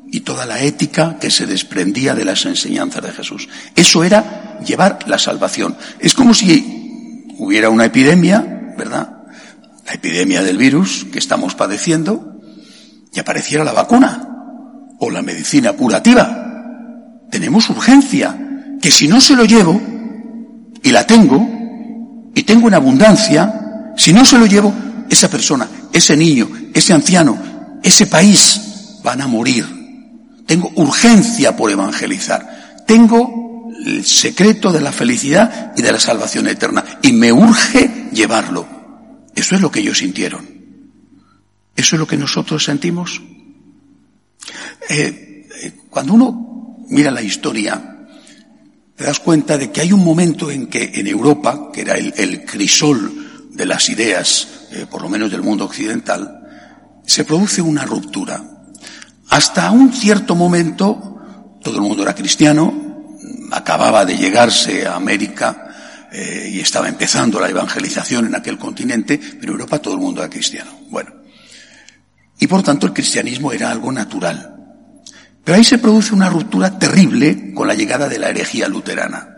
y 0.09 0.21
toda 0.21 0.45
la 0.45 0.61
ética 0.61 1.17
que 1.19 1.31
se 1.31 1.45
desprendía 1.45 2.15
de 2.15 2.25
las 2.25 2.45
enseñanzas 2.45 3.03
de 3.03 3.11
Jesús. 3.11 3.49
Eso 3.75 4.03
era 4.03 4.59
llevar 4.65 4.99
la 5.07 5.19
salvación. 5.19 5.75
Es 5.99 6.13
como 6.13 6.33
si 6.33 7.25
hubiera 7.37 7.69
una 7.69 7.85
epidemia, 7.85 8.73
¿verdad? 8.77 9.23
la 9.85 9.93
epidemia 9.93 10.43
del 10.43 10.57
virus 10.57 11.05
que 11.11 11.19
estamos 11.19 11.55
padeciendo 11.55 12.32
y 13.13 13.19
apareciera 13.19 13.63
la 13.63 13.73
vacuna 13.73 14.27
o 14.99 15.09
la 15.09 15.21
medicina 15.21 15.73
curativa. 15.73 17.25
Tenemos 17.29 17.69
urgencia, 17.69 18.37
que 18.81 18.91
si 18.91 19.07
no 19.07 19.21
se 19.21 19.35
lo 19.35 19.45
llevo 19.45 19.79
y 20.81 20.91
la 20.91 21.05
tengo 21.05 21.47
y 22.35 22.43
tengo 22.43 22.67
en 22.67 22.73
abundancia, 22.73 23.93
si 23.95 24.13
no 24.13 24.25
se 24.25 24.37
lo 24.37 24.45
llevo, 24.45 24.73
esa 25.09 25.29
persona, 25.29 25.67
ese 25.91 26.17
niño, 26.17 26.49
ese 26.73 26.93
anciano, 26.93 27.37
ese 27.83 28.07
país 28.07 28.99
van 29.03 29.21
a 29.21 29.27
morir. 29.27 29.65
Tengo 30.45 30.71
urgencia 30.75 31.55
por 31.55 31.71
evangelizar. 31.71 32.83
Tengo 32.87 33.71
el 33.85 34.03
secreto 34.05 34.71
de 34.71 34.81
la 34.81 34.91
felicidad 34.91 35.73
y 35.75 35.81
de 35.81 35.91
la 35.91 35.99
salvación 35.99 36.47
eterna 36.47 36.83
y 37.01 37.11
me 37.13 37.31
urge 37.31 38.09
llevarlo. 38.11 38.65
Eso 39.35 39.55
es 39.55 39.61
lo 39.61 39.71
que 39.71 39.79
ellos 39.81 39.97
sintieron. 39.99 40.62
Eso 41.75 41.95
es 41.95 41.99
lo 41.99 42.07
que 42.07 42.17
nosotros 42.17 42.63
sentimos. 42.63 43.21
Eh, 44.89 45.47
eh, 45.61 45.73
cuando 45.89 46.13
uno 46.13 46.85
mira 46.89 47.09
la 47.09 47.21
historia, 47.21 48.07
te 48.95 49.03
das 49.03 49.19
cuenta 49.19 49.57
de 49.57 49.71
que 49.71 49.81
hay 49.81 49.91
un 49.91 50.03
momento 50.03 50.51
en 50.51 50.67
que 50.67 50.91
en 50.93 51.07
Europa, 51.07 51.71
que 51.73 51.81
era 51.81 51.95
el, 51.95 52.45
crisol 52.45 53.49
de 53.51 53.65
las 53.65 53.89
ideas, 53.89 54.67
eh, 54.71 54.85
por 54.89 55.01
lo 55.01 55.09
menos 55.09 55.31
del 55.31 55.41
mundo 55.41 55.65
occidental, 55.65 56.41
se 57.05 57.25
produce 57.25 57.61
una 57.61 57.85
ruptura. 57.85 58.43
Hasta 59.29 59.71
un 59.71 59.91
cierto 59.93 60.35
momento, 60.35 61.57
todo 61.61 61.75
el 61.75 61.81
mundo 61.81 62.03
era 62.03 62.13
cristiano, 62.13 63.17
acababa 63.51 64.05
de 64.05 64.17
llegarse 64.17 64.85
a 64.85 64.95
América 64.95 65.59
y 66.13 66.59
estaba 66.59 66.87
empezando 66.87 67.39
la 67.39 67.49
evangelización 67.49 68.27
en 68.27 68.35
aquel 68.35 68.59
continente, 68.59 69.17
pero 69.17 69.53
en 69.53 69.59
Europa 69.59 69.79
todo 69.79 69.95
el 69.95 69.99
mundo 69.99 70.21
era 70.21 70.29
cristiano. 70.29 70.69
Bueno. 70.91 71.22
Y 72.39 72.47
por 72.47 72.63
tanto 72.63 72.87
el 72.87 72.93
cristianismo 72.93 73.51
era 73.51 73.71
algo 73.71 73.91
natural. 73.91 74.55
Pero 75.43 75.57
ahí 75.57 75.63
se 75.63 75.77
produce 75.77 76.13
una 76.13 76.29
ruptura 76.29 76.77
terrible 76.79 77.53
con 77.53 77.67
la 77.67 77.73
llegada 77.73 78.07
de 78.07 78.19
la 78.19 78.29
herejía 78.29 78.67
luterana. 78.67 79.29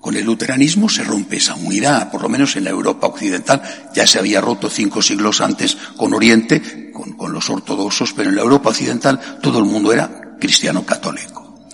Con 0.00 0.16
el 0.16 0.24
luteranismo 0.24 0.88
se 0.88 1.02
rompe 1.02 1.36
esa 1.36 1.54
unidad, 1.56 2.10
por 2.10 2.22
lo 2.22 2.28
menos 2.28 2.56
en 2.56 2.64
la 2.64 2.70
Europa 2.70 3.08
occidental. 3.08 3.60
Ya 3.94 4.06
se 4.06 4.18
había 4.18 4.40
roto 4.40 4.70
cinco 4.70 5.02
siglos 5.02 5.40
antes 5.40 5.76
con 5.96 6.14
Oriente, 6.14 6.92
con, 6.92 7.14
con 7.14 7.32
los 7.32 7.50
ortodoxos, 7.50 8.12
pero 8.12 8.30
en 8.30 8.36
la 8.36 8.42
Europa 8.42 8.70
occidental 8.70 9.20
todo 9.42 9.58
el 9.58 9.64
mundo 9.64 9.92
era 9.92 10.36
cristiano 10.38 10.84
católico. 10.84 11.68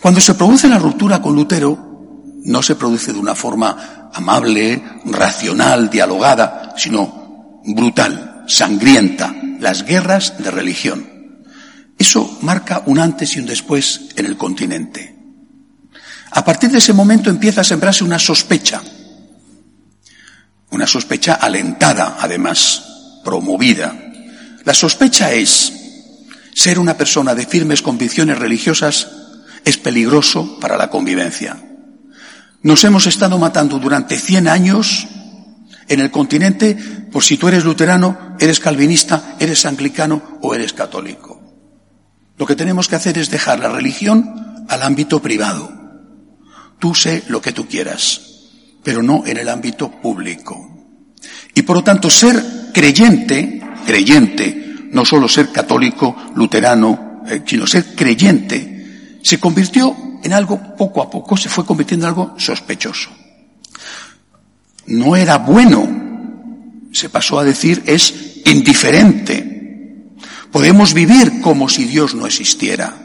Cuando 0.00 0.20
se 0.20 0.34
produce 0.34 0.68
la 0.68 0.78
ruptura 0.78 1.20
con 1.20 1.34
Lutero, 1.34 1.92
no 2.44 2.62
se 2.62 2.76
produce 2.76 3.12
de 3.12 3.18
una 3.18 3.34
forma 3.34 4.10
amable, 4.12 4.82
racional, 5.04 5.90
dialogada, 5.90 6.74
sino 6.76 7.60
brutal, 7.64 8.44
sangrienta, 8.46 9.34
las 9.62 9.84
guerras 9.84 10.34
de 10.38 10.50
religión. 10.50 11.08
Eso 11.98 12.38
marca 12.42 12.82
un 12.86 12.98
antes 12.98 13.36
y 13.36 13.38
un 13.38 13.46
después 13.46 14.08
en 14.16 14.26
el 14.26 14.36
continente. 14.36 15.16
A 16.32 16.44
partir 16.44 16.70
de 16.70 16.78
ese 16.78 16.92
momento 16.92 17.30
empieza 17.30 17.60
a 17.60 17.64
sembrarse 17.64 18.02
una 18.02 18.18
sospecha, 18.18 18.82
una 20.70 20.86
sospecha 20.86 21.34
alentada, 21.34 22.16
además, 22.18 22.82
promovida. 23.24 23.94
La 24.64 24.74
sospecha 24.74 25.32
es 25.32 25.72
ser 26.54 26.78
una 26.78 26.96
persona 26.96 27.34
de 27.34 27.46
firmes 27.46 27.82
convicciones 27.82 28.38
religiosas 28.38 29.08
es 29.64 29.76
peligroso 29.76 30.58
para 30.60 30.76
la 30.76 30.90
convivencia. 30.90 31.56
Nos 32.62 32.82
hemos 32.82 33.06
estado 33.06 33.38
matando 33.38 33.78
durante 33.78 34.18
100 34.18 34.48
años 34.48 35.06
en 35.88 36.00
el 36.00 36.10
continente 36.10 36.76
por 37.10 37.22
si 37.22 37.36
tú 37.36 37.48
eres 37.48 37.64
luterano, 37.64 38.36
eres 38.38 38.60
calvinista, 38.60 39.36
eres 39.38 39.66
anglicano 39.66 40.38
o 40.40 40.54
eres 40.54 40.72
católico. 40.72 41.40
Lo 42.38 42.46
que 42.46 42.56
tenemos 42.56 42.88
que 42.88 42.96
hacer 42.96 43.18
es 43.18 43.30
dejar 43.30 43.60
la 43.60 43.68
religión 43.68 44.64
al 44.68 44.82
ámbito 44.82 45.20
privado. 45.20 45.70
Tú 46.78 46.94
sé 46.94 47.22
lo 47.28 47.40
que 47.40 47.52
tú 47.52 47.68
quieras, 47.68 48.20
pero 48.82 49.02
no 49.02 49.26
en 49.26 49.36
el 49.36 49.48
ámbito 49.48 49.90
público. 49.90 50.68
Y 51.54 51.62
por 51.62 51.76
lo 51.76 51.84
tanto, 51.84 52.10
ser 52.10 52.70
creyente, 52.72 53.62
creyente, 53.86 54.88
no 54.90 55.04
solo 55.04 55.28
ser 55.28 55.52
católico, 55.52 56.16
luterano, 56.34 57.22
eh, 57.28 57.42
sino 57.46 57.66
ser 57.66 57.94
creyente, 57.94 59.20
se 59.22 59.38
convirtió 59.38 59.94
en 60.22 60.32
algo 60.32 60.76
poco 60.76 61.02
a 61.02 61.10
poco 61.10 61.36
se 61.36 61.48
fue 61.48 61.66
convirtiendo 61.66 62.06
en 62.06 62.10
algo 62.10 62.34
sospechoso. 62.38 63.10
No 64.86 65.16
era 65.16 65.38
bueno, 65.38 65.88
se 66.92 67.08
pasó 67.08 67.38
a 67.38 67.44
decir 67.44 67.82
es 67.86 68.14
indiferente. 68.44 70.08
Podemos 70.50 70.92
vivir 70.92 71.40
como 71.40 71.68
si 71.68 71.84
Dios 71.84 72.14
no 72.14 72.26
existiera. 72.26 73.02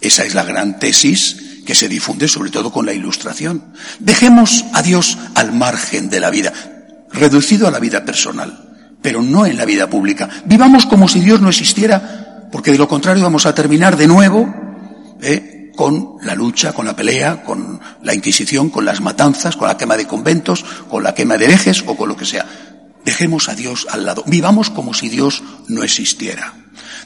Esa 0.00 0.24
es 0.24 0.34
la 0.34 0.44
gran 0.44 0.78
tesis 0.78 1.62
que 1.64 1.74
se 1.74 1.88
difunde 1.88 2.28
sobre 2.28 2.50
todo 2.50 2.70
con 2.70 2.84
la 2.84 2.92
ilustración. 2.92 3.72
Dejemos 3.98 4.64
a 4.74 4.82
Dios 4.82 5.16
al 5.34 5.52
margen 5.52 6.10
de 6.10 6.20
la 6.20 6.30
vida, 6.30 6.52
reducido 7.10 7.66
a 7.66 7.70
la 7.70 7.78
vida 7.78 8.04
personal, 8.04 8.98
pero 9.00 9.22
no 9.22 9.46
en 9.46 9.56
la 9.56 9.64
vida 9.64 9.88
pública. 9.88 10.28
Vivamos 10.44 10.84
como 10.84 11.08
si 11.08 11.20
Dios 11.20 11.40
no 11.40 11.48
existiera, 11.48 12.48
porque 12.52 12.70
de 12.70 12.78
lo 12.78 12.88
contrario 12.88 13.22
vamos 13.22 13.46
a 13.46 13.54
terminar 13.54 13.96
de 13.96 14.06
nuevo 14.06 14.64
¿eh? 15.22 15.53
Con 15.76 16.16
la 16.22 16.34
lucha, 16.34 16.72
con 16.72 16.86
la 16.86 16.96
pelea, 16.96 17.42
con 17.42 17.80
la 18.02 18.14
Inquisición, 18.14 18.70
con 18.70 18.84
las 18.84 19.00
matanzas, 19.00 19.56
con 19.56 19.68
la 19.68 19.76
quema 19.76 19.96
de 19.96 20.06
conventos, 20.06 20.64
con 20.88 21.02
la 21.02 21.14
quema 21.14 21.36
de 21.36 21.46
herejes 21.46 21.84
o 21.86 21.96
con 21.96 22.08
lo 22.08 22.16
que 22.16 22.24
sea. 22.24 22.46
Dejemos 23.04 23.48
a 23.48 23.54
Dios 23.54 23.86
al 23.90 24.06
lado. 24.06 24.24
Vivamos 24.26 24.70
como 24.70 24.94
si 24.94 25.08
Dios 25.08 25.42
no 25.68 25.82
existiera. 25.82 26.54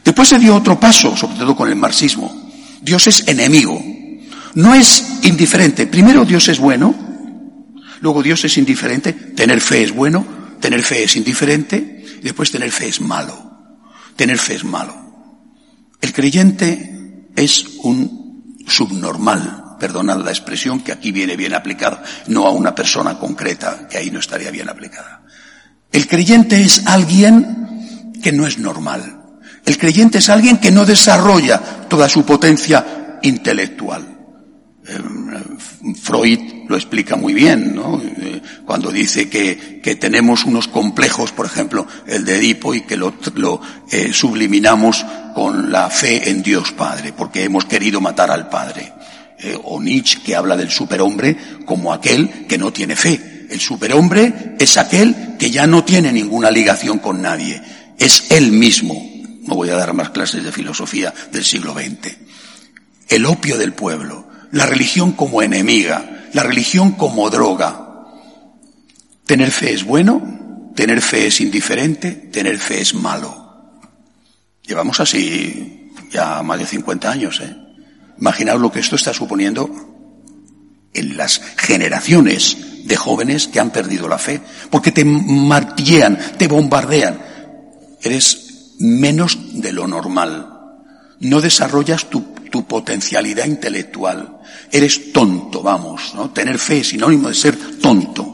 Después 0.04 0.28
se 0.28 0.38
dio 0.38 0.54
otro 0.54 0.78
paso, 0.78 1.16
sobre 1.16 1.38
todo 1.38 1.56
con 1.56 1.68
el 1.68 1.76
marxismo. 1.76 2.50
Dios 2.80 3.06
es 3.08 3.26
enemigo. 3.26 3.82
No 4.54 4.74
es 4.74 5.04
indiferente. 5.22 5.86
Primero 5.86 6.24
Dios 6.24 6.48
es 6.48 6.58
bueno, 6.58 6.94
luego 8.00 8.22
Dios 8.22 8.44
es 8.44 8.56
indiferente. 8.58 9.12
Tener 9.12 9.60
fe 9.60 9.82
es 9.82 9.92
bueno, 9.92 10.24
tener 10.60 10.82
fe 10.82 11.04
es 11.04 11.16
indiferente, 11.16 12.04
y 12.20 12.22
después 12.22 12.50
tener 12.50 12.70
fe 12.70 12.88
es 12.88 13.00
malo. 13.00 13.34
Tener 14.16 14.38
fe 14.38 14.54
es 14.54 14.64
malo. 14.64 14.94
El 16.00 16.12
creyente 16.12 17.28
es 17.34 17.64
un 17.82 18.27
subnormal, 18.68 19.76
perdonad 19.78 20.24
la 20.24 20.30
expresión 20.30 20.80
que 20.80 20.92
aquí 20.92 21.12
viene 21.12 21.36
bien 21.36 21.54
aplicada, 21.54 22.02
no 22.28 22.46
a 22.46 22.50
una 22.50 22.74
persona 22.74 23.18
concreta, 23.18 23.88
que 23.88 23.98
ahí 23.98 24.10
no 24.10 24.20
estaría 24.20 24.50
bien 24.50 24.68
aplicada. 24.68 25.22
El 25.90 26.06
creyente 26.06 26.60
es 26.60 26.86
alguien 26.86 28.12
que 28.22 28.32
no 28.32 28.46
es 28.46 28.58
normal. 28.58 29.22
El 29.64 29.78
creyente 29.78 30.18
es 30.18 30.28
alguien 30.28 30.58
que 30.58 30.70
no 30.70 30.84
desarrolla 30.84 31.60
toda 31.88 32.08
su 32.08 32.24
potencia 32.24 33.18
intelectual. 33.22 34.18
Eh, 34.86 35.94
Freud 36.00 36.57
lo 36.68 36.76
explica 36.76 37.16
muy 37.16 37.34
bien, 37.34 37.74
¿no? 37.74 38.00
Eh, 38.00 38.40
cuando 38.64 38.92
dice 38.92 39.28
que, 39.28 39.80
que, 39.82 39.96
tenemos 39.96 40.44
unos 40.44 40.68
complejos, 40.68 41.32
por 41.32 41.46
ejemplo, 41.46 41.86
el 42.06 42.24
de 42.24 42.36
Edipo, 42.36 42.74
y 42.74 42.82
que 42.82 42.96
lo, 42.96 43.14
eh, 43.90 44.12
subliminamos 44.12 45.04
con 45.34 45.72
la 45.72 45.90
fe 45.90 46.30
en 46.30 46.42
Dios 46.42 46.72
Padre, 46.72 47.12
porque 47.16 47.44
hemos 47.44 47.64
querido 47.64 48.00
matar 48.00 48.30
al 48.30 48.48
Padre. 48.48 48.92
Eh, 49.38 49.56
o 49.64 49.80
Nietzsche, 49.80 50.20
que 50.20 50.36
habla 50.36 50.56
del 50.56 50.70
superhombre 50.70 51.36
como 51.64 51.92
aquel 51.92 52.46
que 52.46 52.58
no 52.58 52.72
tiene 52.72 52.96
fe. 52.96 53.46
El 53.50 53.60
superhombre 53.60 54.56
es 54.58 54.76
aquel 54.76 55.36
que 55.38 55.50
ya 55.50 55.66
no 55.66 55.84
tiene 55.84 56.12
ninguna 56.12 56.50
ligación 56.50 56.98
con 56.98 57.22
nadie. 57.22 57.62
Es 57.98 58.30
él 58.30 58.52
mismo. 58.52 58.94
No 59.46 59.54
voy 59.54 59.70
a 59.70 59.76
dar 59.76 59.94
más 59.94 60.10
clases 60.10 60.44
de 60.44 60.52
filosofía 60.52 61.14
del 61.32 61.44
siglo 61.44 61.72
XX. 61.72 62.14
El 63.08 63.24
opio 63.24 63.56
del 63.56 63.72
pueblo 63.72 64.28
la 64.52 64.66
religión 64.66 65.12
como 65.12 65.42
enemiga, 65.42 66.17
la 66.32 66.42
religión 66.42 66.92
como 66.92 67.30
droga. 67.30 67.86
Tener 69.24 69.50
fe 69.50 69.72
es 69.72 69.84
bueno, 69.84 70.70
tener 70.74 71.02
fe 71.02 71.26
es 71.26 71.40
indiferente, 71.40 72.12
tener 72.12 72.58
fe 72.58 72.80
es 72.80 72.94
malo. 72.94 73.80
Llevamos 74.62 75.00
así 75.00 75.92
ya 76.10 76.42
más 76.42 76.58
de 76.58 76.66
50 76.66 77.10
años, 77.10 77.40
¿eh? 77.40 77.56
Imaginaos 78.20 78.60
lo 78.60 78.72
que 78.72 78.80
esto 78.80 78.96
está 78.96 79.14
suponiendo 79.14 79.70
en 80.92 81.16
las 81.16 81.40
generaciones 81.56 82.56
de 82.84 82.96
jóvenes 82.96 83.48
que 83.48 83.60
han 83.60 83.70
perdido 83.70 84.08
la 84.08 84.18
fe, 84.18 84.40
porque 84.70 84.92
te 84.92 85.04
martillean, 85.04 86.18
te 86.36 86.48
bombardean. 86.48 87.20
Eres 88.02 88.74
menos 88.78 89.38
de 89.60 89.72
lo 89.72 89.86
normal. 89.86 90.54
No 91.20 91.40
desarrollas 91.40 92.08
tu, 92.10 92.34
tu 92.50 92.66
potencialidad 92.66 93.46
intelectual 93.46 94.38
eres 94.70 95.12
tonto, 95.12 95.62
vamos, 95.62 96.14
¿no? 96.14 96.30
Tener 96.30 96.58
fe 96.58 96.80
es 96.80 96.88
sinónimo 96.88 97.28
de 97.28 97.34
ser 97.34 97.56
tonto. 97.78 98.24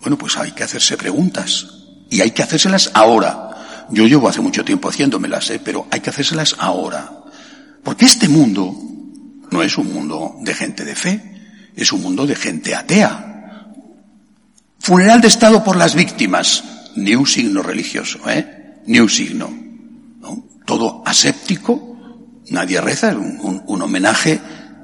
Bueno, 0.00 0.16
pues 0.16 0.36
hay 0.36 0.52
que 0.52 0.64
hacerse 0.64 0.96
preguntas 0.96 1.66
y 2.10 2.20
hay 2.20 2.30
que 2.30 2.42
hacérselas 2.42 2.90
ahora. 2.94 3.86
Yo 3.90 4.06
llevo 4.06 4.28
hace 4.28 4.40
mucho 4.40 4.64
tiempo 4.64 4.88
haciéndomelas, 4.88 5.50
¿eh? 5.50 5.60
pero 5.62 5.86
hay 5.90 6.00
que 6.00 6.10
hacérselas 6.10 6.56
ahora. 6.58 7.10
Porque 7.82 8.04
este 8.04 8.28
mundo 8.28 8.74
no 9.50 9.62
es 9.62 9.78
un 9.78 9.92
mundo 9.92 10.36
de 10.40 10.54
gente 10.54 10.84
de 10.84 10.94
fe, 10.94 11.72
es 11.74 11.92
un 11.92 12.02
mundo 12.02 12.26
de 12.26 12.36
gente 12.36 12.74
atea. 12.74 13.72
Funeral 14.80 15.20
de 15.20 15.28
Estado 15.28 15.64
por 15.64 15.76
las 15.76 15.94
víctimas, 15.94 16.64
ni 16.96 17.14
un 17.14 17.26
signo 17.26 17.62
religioso, 17.62 18.18
¿eh? 18.28 18.80
Ni 18.86 19.00
un 19.00 19.08
signo. 19.08 19.50
¿no? 20.20 20.44
Todo 20.64 21.02
aséptico, 21.04 21.87
nadie 22.50 22.80
reza, 22.80 23.08
un, 23.08 23.38
un, 23.40 23.62
un 23.66 23.82
homenaje 23.82 24.40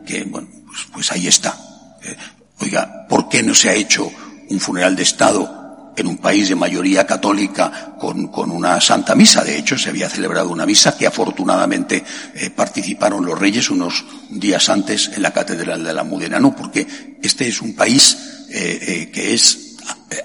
que, 0.06 0.24
bueno, 0.24 0.48
pues, 0.66 0.80
pues 0.92 1.12
ahí 1.12 1.26
está. 1.26 1.56
Eh, 2.02 2.16
oiga, 2.60 3.06
¿por 3.08 3.28
qué 3.28 3.42
no 3.42 3.54
se 3.54 3.70
ha 3.70 3.74
hecho 3.74 4.10
un 4.50 4.60
funeral 4.60 4.96
de 4.96 5.02
Estado 5.02 5.92
en 5.96 6.08
un 6.08 6.18
país 6.18 6.48
de 6.48 6.56
mayoría 6.56 7.06
católica 7.06 7.94
con, 7.98 8.28
con 8.28 8.50
una 8.50 8.80
santa 8.80 9.14
misa? 9.14 9.44
De 9.44 9.56
hecho, 9.56 9.78
se 9.78 9.90
había 9.90 10.08
celebrado 10.08 10.50
una 10.50 10.66
misa 10.66 10.96
que 10.96 11.06
afortunadamente 11.06 12.04
eh, 12.34 12.50
participaron 12.50 13.24
los 13.24 13.38
reyes 13.38 13.70
unos 13.70 14.04
días 14.30 14.68
antes 14.68 15.10
en 15.14 15.22
la 15.22 15.32
Catedral 15.32 15.84
de 15.84 15.92
la 15.92 16.04
Mudena. 16.04 16.40
No, 16.40 16.54
porque 16.54 17.18
este 17.22 17.48
es 17.48 17.60
un 17.60 17.74
país 17.74 18.16
eh, 18.50 19.10
que 19.12 19.34
es 19.34 19.76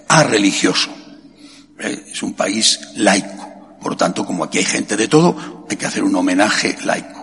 arreligioso. 0.07 0.89
Es 1.77 2.21
un 2.23 2.33
país 2.33 2.79
laico. 2.95 3.47
Por 3.79 3.95
tanto, 3.95 4.25
como 4.25 4.43
aquí 4.43 4.57
hay 4.57 4.65
gente 4.65 4.97
de 4.97 5.07
todo, 5.07 5.65
hay 5.69 5.77
que 5.77 5.85
hacer 5.85 6.03
un 6.03 6.15
homenaje 6.15 6.75
laico. 6.83 7.18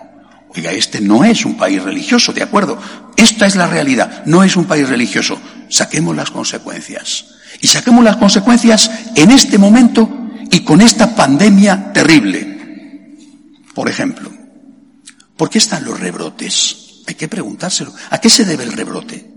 Este 0.65 1.01
no 1.01 1.23
es 1.23 1.45
un 1.45 1.55
país 1.55 1.81
religioso, 1.81 2.33
¿de 2.33 2.43
acuerdo? 2.43 2.79
Esta 3.15 3.45
es 3.45 3.55
la 3.55 3.67
realidad, 3.67 4.23
no 4.25 4.43
es 4.43 4.55
un 4.55 4.65
país 4.65 4.87
religioso. 4.89 5.39
Saquemos 5.69 6.15
las 6.15 6.31
consecuencias. 6.31 7.25
Y 7.61 7.67
saquemos 7.67 8.03
las 8.03 8.17
consecuencias 8.17 8.89
en 9.15 9.31
este 9.31 9.57
momento 9.57 10.09
y 10.51 10.61
con 10.61 10.81
esta 10.81 11.15
pandemia 11.15 11.91
terrible. 11.93 13.15
Por 13.73 13.89
ejemplo, 13.89 14.31
¿por 15.35 15.49
qué 15.49 15.57
están 15.59 15.85
los 15.85 15.99
rebrotes? 15.99 17.03
Hay 17.07 17.15
que 17.15 17.27
preguntárselo. 17.27 17.93
¿A 18.09 18.19
qué 18.19 18.29
se 18.29 18.45
debe 18.45 18.63
el 18.63 18.73
rebrote? 18.73 19.31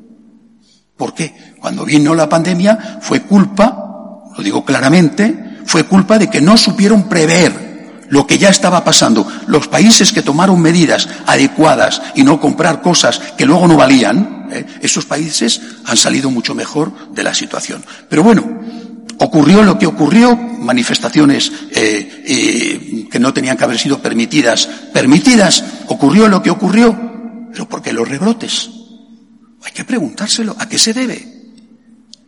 ¿Por 0.97 1.15
qué? 1.15 1.55
Cuando 1.61 1.85
vino 1.85 2.15
la 2.15 2.29
pandemia 2.29 2.99
fue 3.01 3.23
culpa, 3.23 4.25
lo 4.37 4.43
digo 4.43 4.65
claramente, 4.65 5.61
fue 5.67 5.85
culpa 5.85 6.19
de 6.19 6.29
que 6.29 6.41
no 6.41 6.57
supieron 6.57 7.09
prever 7.09 7.70
lo 8.11 8.27
que 8.27 8.39
ya 8.39 8.51
estaba 8.51 8.85
pasando. 8.85 9.27
Los 9.47 9.69
países 9.69 10.13
que 10.13 10.23
tomaron 10.23 10.61
medidas 10.61 11.09
adecuadas 11.27 12.03
y 12.15 12.23
no 12.23 12.41
comprar 12.41 12.83
cosas 12.83 13.19
que 13.39 13.47
luego 13.47 13.67
no 13.67 13.77
valían, 13.77 14.49
¿eh? 14.51 14.67
esos 14.83 15.07
países 15.07 15.61
han 15.87 15.97
salido 15.97 16.31
mucho 16.31 16.55
mejor 16.55 17.13
de 17.13 17.23
la 17.23 17.33
situación. 17.33 17.83
Pero 18.09 18.23
bueno, 18.23 18.61
ocurrió 19.19 19.63
lo 19.63 19.79
que 19.79 19.87
ocurrió, 19.87 20.37
manifestaciones 20.37 21.53
eh, 21.71 22.25
eh, 22.27 23.09
que 23.11 23.21
no 23.21 23.33
tenían 23.33 23.57
que 23.57 23.65
haber 23.65 23.79
sido 23.79 24.01
permitidas, 24.03 24.67
permitidas, 24.93 25.65
ocurrió 25.87 26.29
lo 26.29 26.43
que 26.43 26.51
ocurrió, 26.51 27.49
pero 27.53 27.69
¿por 27.69 27.81
qué 27.81 27.93
los 27.93 28.09
rebrotes? 28.09 28.71
Hay 29.63 29.73
que 29.73 29.85
preguntárselo, 29.85 30.57
¿a 30.59 30.69
qué 30.69 30.79
se 30.79 30.93
debe? 30.93 31.41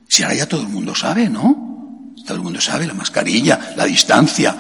Si 0.07 0.23
ahora 0.23 0.35
ya 0.35 0.47
todo 0.47 0.63
el 0.63 0.69
mundo 0.69 0.95
sabe, 0.95 1.29
¿no? 1.29 1.73
Todo 2.27 2.37
el 2.37 2.43
mundo 2.43 2.61
sabe, 2.61 2.87
la 2.87 2.95
mascarilla, 2.95 3.75
la 3.77 3.85
distancia, 3.85 4.55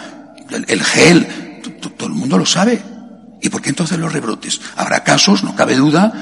el 0.54 0.82
gel, 0.82 1.60
todo 1.80 2.06
el 2.06 2.14
mundo 2.14 2.38
lo 2.38 2.46
sabe. 2.46 2.82
¿Y 3.40 3.48
por 3.48 3.60
qué 3.60 3.70
entonces 3.70 3.98
los 3.98 4.12
rebrotes? 4.12 4.60
Habrá 4.76 5.02
casos, 5.02 5.42
no 5.42 5.56
cabe 5.56 5.76
duda, 5.76 6.12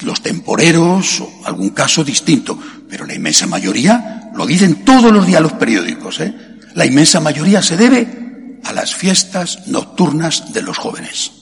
los 0.00 0.20
temporeros 0.20 1.20
o 1.20 1.30
algún 1.44 1.70
caso 1.70 2.02
distinto, 2.02 2.58
pero 2.88 3.06
la 3.06 3.14
inmensa 3.14 3.46
mayoría, 3.46 4.30
lo 4.34 4.46
dicen 4.46 4.84
todos 4.84 5.12
los 5.12 5.26
días 5.26 5.40
los 5.40 5.52
periódicos, 5.52 6.20
¿eh? 6.20 6.34
la 6.74 6.84
inmensa 6.84 7.20
mayoría 7.20 7.62
se 7.62 7.76
debe 7.76 8.58
a 8.64 8.72
las 8.72 8.94
fiestas 8.94 9.66
nocturnas 9.68 10.52
de 10.52 10.62
los 10.62 10.78
jóvenes. 10.78 11.32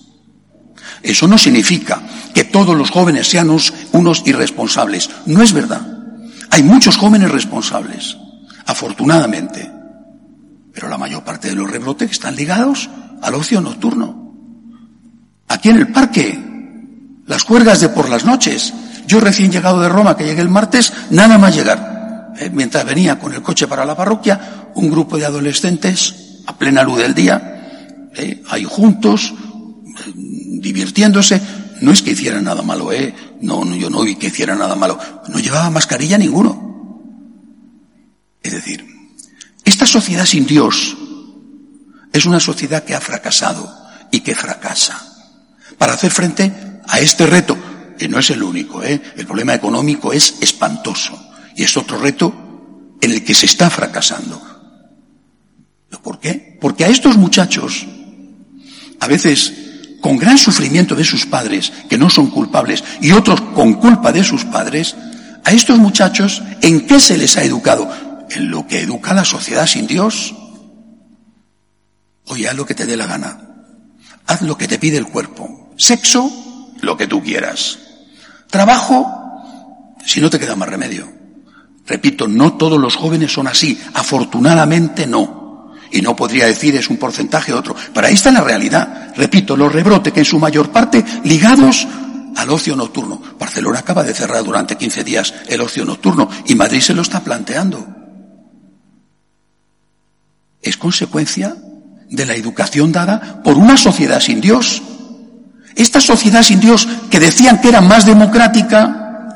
Eso 1.02 1.26
no 1.26 1.38
significa 1.38 2.02
que 2.34 2.44
todos 2.44 2.76
los 2.76 2.90
jóvenes 2.90 3.28
sean 3.28 3.48
unos, 3.48 3.72
unos 3.92 4.22
irresponsables. 4.26 5.08
No 5.24 5.42
es 5.42 5.52
verdad. 5.52 5.80
Hay 6.50 6.62
muchos 6.62 6.96
jóvenes 6.96 7.30
responsables, 7.30 8.18
afortunadamente. 8.66 9.79
Pero 10.80 10.88
la 10.88 10.96
mayor 10.96 11.22
parte 11.22 11.50
de 11.50 11.54
los 11.54 11.70
rebrotes 11.70 12.10
están 12.10 12.36
ligados 12.36 12.88
al 13.20 13.34
ocio 13.34 13.60
nocturno. 13.60 14.32
Aquí 15.46 15.68
en 15.68 15.76
el 15.76 15.88
parque, 15.88 16.42
las 17.26 17.44
cuerdas 17.44 17.80
de 17.80 17.90
por 17.90 18.08
las 18.08 18.24
noches. 18.24 18.72
Yo 19.06 19.20
recién 19.20 19.52
llegado 19.52 19.82
de 19.82 19.90
Roma, 19.90 20.16
que 20.16 20.24
llegué 20.24 20.40
el 20.40 20.48
martes, 20.48 20.90
nada 21.10 21.36
más 21.36 21.54
llegar. 21.54 22.32
Eh, 22.38 22.48
mientras 22.50 22.86
venía 22.86 23.18
con 23.18 23.34
el 23.34 23.42
coche 23.42 23.68
para 23.68 23.84
la 23.84 23.94
parroquia, 23.94 24.70
un 24.74 24.90
grupo 24.90 25.18
de 25.18 25.26
adolescentes, 25.26 26.40
a 26.46 26.56
plena 26.56 26.82
luz 26.82 26.96
del 26.96 27.12
día, 27.12 28.08
eh, 28.16 28.42
ahí 28.48 28.64
juntos, 28.64 29.34
eh, 29.34 30.12
divirtiéndose. 30.14 31.42
No 31.82 31.92
es 31.92 32.00
que 32.00 32.12
hicieran 32.12 32.44
nada 32.44 32.62
malo, 32.62 32.90
eh. 32.90 33.14
No, 33.42 33.66
no, 33.66 33.76
yo 33.76 33.90
no 33.90 34.00
vi 34.00 34.14
que 34.14 34.28
hicieran 34.28 34.58
nada 34.58 34.76
malo. 34.76 34.98
No 35.28 35.40
llevaba 35.40 35.68
mascarilla 35.68 36.16
ninguno. 36.16 36.70
Es 38.42 38.52
decir, 38.54 38.89
esta 39.64 39.86
sociedad 39.86 40.26
sin 40.26 40.46
Dios 40.46 40.96
es 42.12 42.24
una 42.24 42.40
sociedad 42.40 42.84
que 42.84 42.94
ha 42.94 43.00
fracasado 43.00 43.72
y 44.10 44.20
que 44.20 44.34
fracasa. 44.34 45.00
Para 45.78 45.94
hacer 45.94 46.10
frente 46.10 46.52
a 46.86 47.00
este 47.00 47.26
reto, 47.26 47.56
que 47.98 48.08
no 48.08 48.18
es 48.18 48.30
el 48.30 48.42
único, 48.42 48.82
¿eh? 48.82 49.00
el 49.16 49.26
problema 49.26 49.54
económico 49.54 50.12
es 50.12 50.34
espantoso 50.40 51.18
y 51.54 51.62
es 51.64 51.76
otro 51.76 51.98
reto 51.98 52.96
en 53.00 53.12
el 53.12 53.24
que 53.24 53.34
se 53.34 53.46
está 53.46 53.70
fracasando. 53.70 54.40
¿Por 56.02 56.18
qué? 56.18 56.58
Porque 56.60 56.84
a 56.84 56.88
estos 56.88 57.16
muchachos, 57.16 57.86
a 59.00 59.06
veces 59.06 59.52
con 60.00 60.16
gran 60.16 60.38
sufrimiento 60.38 60.94
de 60.94 61.04
sus 61.04 61.26
padres, 61.26 61.72
que 61.88 61.98
no 61.98 62.08
son 62.08 62.30
culpables, 62.30 62.82
y 63.00 63.12
otros 63.12 63.40
con 63.40 63.74
culpa 63.74 64.12
de 64.12 64.24
sus 64.24 64.44
padres, 64.44 64.96
a 65.44 65.52
estos 65.52 65.78
muchachos, 65.78 66.42
¿en 66.62 66.86
qué 66.86 67.00
se 67.00 67.18
les 67.18 67.36
ha 67.36 67.44
educado? 67.44 67.90
En 68.30 68.50
lo 68.50 68.66
que 68.66 68.80
educa 68.80 69.14
la 69.14 69.24
sociedad 69.24 69.66
sin 69.66 69.86
Dios. 69.86 70.34
Oye, 72.26 72.48
haz 72.48 72.56
lo 72.56 72.66
que 72.66 72.74
te 72.74 72.86
dé 72.86 72.96
la 72.96 73.06
gana. 73.06 73.40
Haz 74.26 74.42
lo 74.42 74.56
que 74.56 74.68
te 74.68 74.78
pide 74.78 74.96
el 74.96 75.06
cuerpo. 75.06 75.72
Sexo, 75.76 76.30
lo 76.80 76.96
que 76.96 77.06
tú 77.06 77.22
quieras. 77.22 77.78
Trabajo, 78.48 79.06
si 80.04 80.20
no 80.20 80.30
te 80.30 80.38
queda 80.38 80.56
más 80.56 80.68
remedio. 80.68 81.10
Repito, 81.86 82.28
no 82.28 82.56
todos 82.56 82.78
los 82.78 82.94
jóvenes 82.94 83.32
son 83.32 83.48
así. 83.48 83.80
Afortunadamente 83.94 85.06
no. 85.06 85.72
Y 85.90 86.02
no 86.02 86.14
podría 86.14 86.46
decir 86.46 86.76
es 86.76 86.88
un 86.88 86.98
porcentaje 86.98 87.52
otro. 87.52 87.74
Pero 87.92 88.06
ahí 88.06 88.14
está 88.14 88.30
la 88.30 88.42
realidad. 88.42 89.12
Repito, 89.16 89.56
los 89.56 89.72
rebrotes 89.72 90.12
que 90.12 90.20
en 90.20 90.26
su 90.26 90.38
mayor 90.38 90.70
parte 90.70 91.04
ligados 91.24 91.88
al 92.36 92.50
ocio 92.50 92.76
nocturno. 92.76 93.20
Barcelona 93.38 93.80
acaba 93.80 94.04
de 94.04 94.14
cerrar 94.14 94.44
durante 94.44 94.76
15 94.76 95.04
días 95.04 95.34
el 95.48 95.60
ocio 95.60 95.84
nocturno 95.84 96.28
y 96.46 96.54
Madrid 96.54 96.80
se 96.80 96.94
lo 96.94 97.02
está 97.02 97.20
planteando. 97.20 97.99
Es 100.62 100.76
consecuencia 100.76 101.56
de 102.10 102.26
la 102.26 102.34
educación 102.34 102.92
dada 102.92 103.42
por 103.42 103.56
una 103.56 103.76
sociedad 103.76 104.20
sin 104.20 104.40
Dios. 104.40 104.82
Esta 105.76 106.00
sociedad 106.00 106.42
sin 106.42 106.60
Dios 106.60 106.88
que 107.10 107.20
decían 107.20 107.60
que 107.60 107.68
era 107.68 107.80
más 107.80 108.04
democrática, 108.04 109.28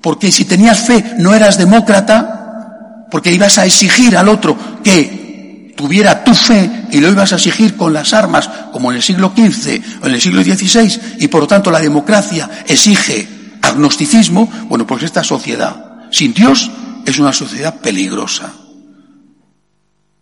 porque 0.00 0.30
si 0.30 0.44
tenías 0.44 0.80
fe 0.80 1.14
no 1.18 1.34
eras 1.34 1.58
demócrata, 1.58 3.06
porque 3.10 3.32
ibas 3.32 3.58
a 3.58 3.66
exigir 3.66 4.16
al 4.16 4.28
otro 4.28 4.56
que 4.84 5.74
tuviera 5.76 6.22
tu 6.24 6.34
fe 6.34 6.86
y 6.90 7.00
lo 7.00 7.08
ibas 7.08 7.32
a 7.32 7.36
exigir 7.36 7.76
con 7.76 7.92
las 7.92 8.12
armas, 8.12 8.48
como 8.72 8.90
en 8.90 8.96
el 8.96 9.02
siglo 9.02 9.32
XV 9.34 10.02
o 10.02 10.06
en 10.06 10.14
el 10.14 10.20
siglo 10.20 10.42
XVI, 10.42 11.00
y 11.20 11.28
por 11.28 11.42
lo 11.42 11.46
tanto 11.46 11.70
la 11.70 11.80
democracia 11.80 12.48
exige 12.66 13.28
agnosticismo, 13.62 14.50
bueno, 14.68 14.86
pues 14.86 15.02
esta 15.02 15.24
sociedad 15.24 15.84
sin 16.10 16.34
Dios 16.34 16.70
es 17.06 17.18
una 17.18 17.32
sociedad 17.32 17.74
peligrosa. 17.80 18.52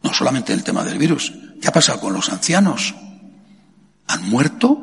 No 0.06 0.14
solamente 0.14 0.52
el 0.52 0.62
tema 0.62 0.84
del 0.84 0.98
virus, 0.98 1.32
¿qué 1.60 1.66
ha 1.66 1.72
pasado 1.72 1.98
con 1.98 2.12
los 2.12 2.28
ancianos? 2.28 2.94
¿Han 4.06 4.30
muerto? 4.30 4.78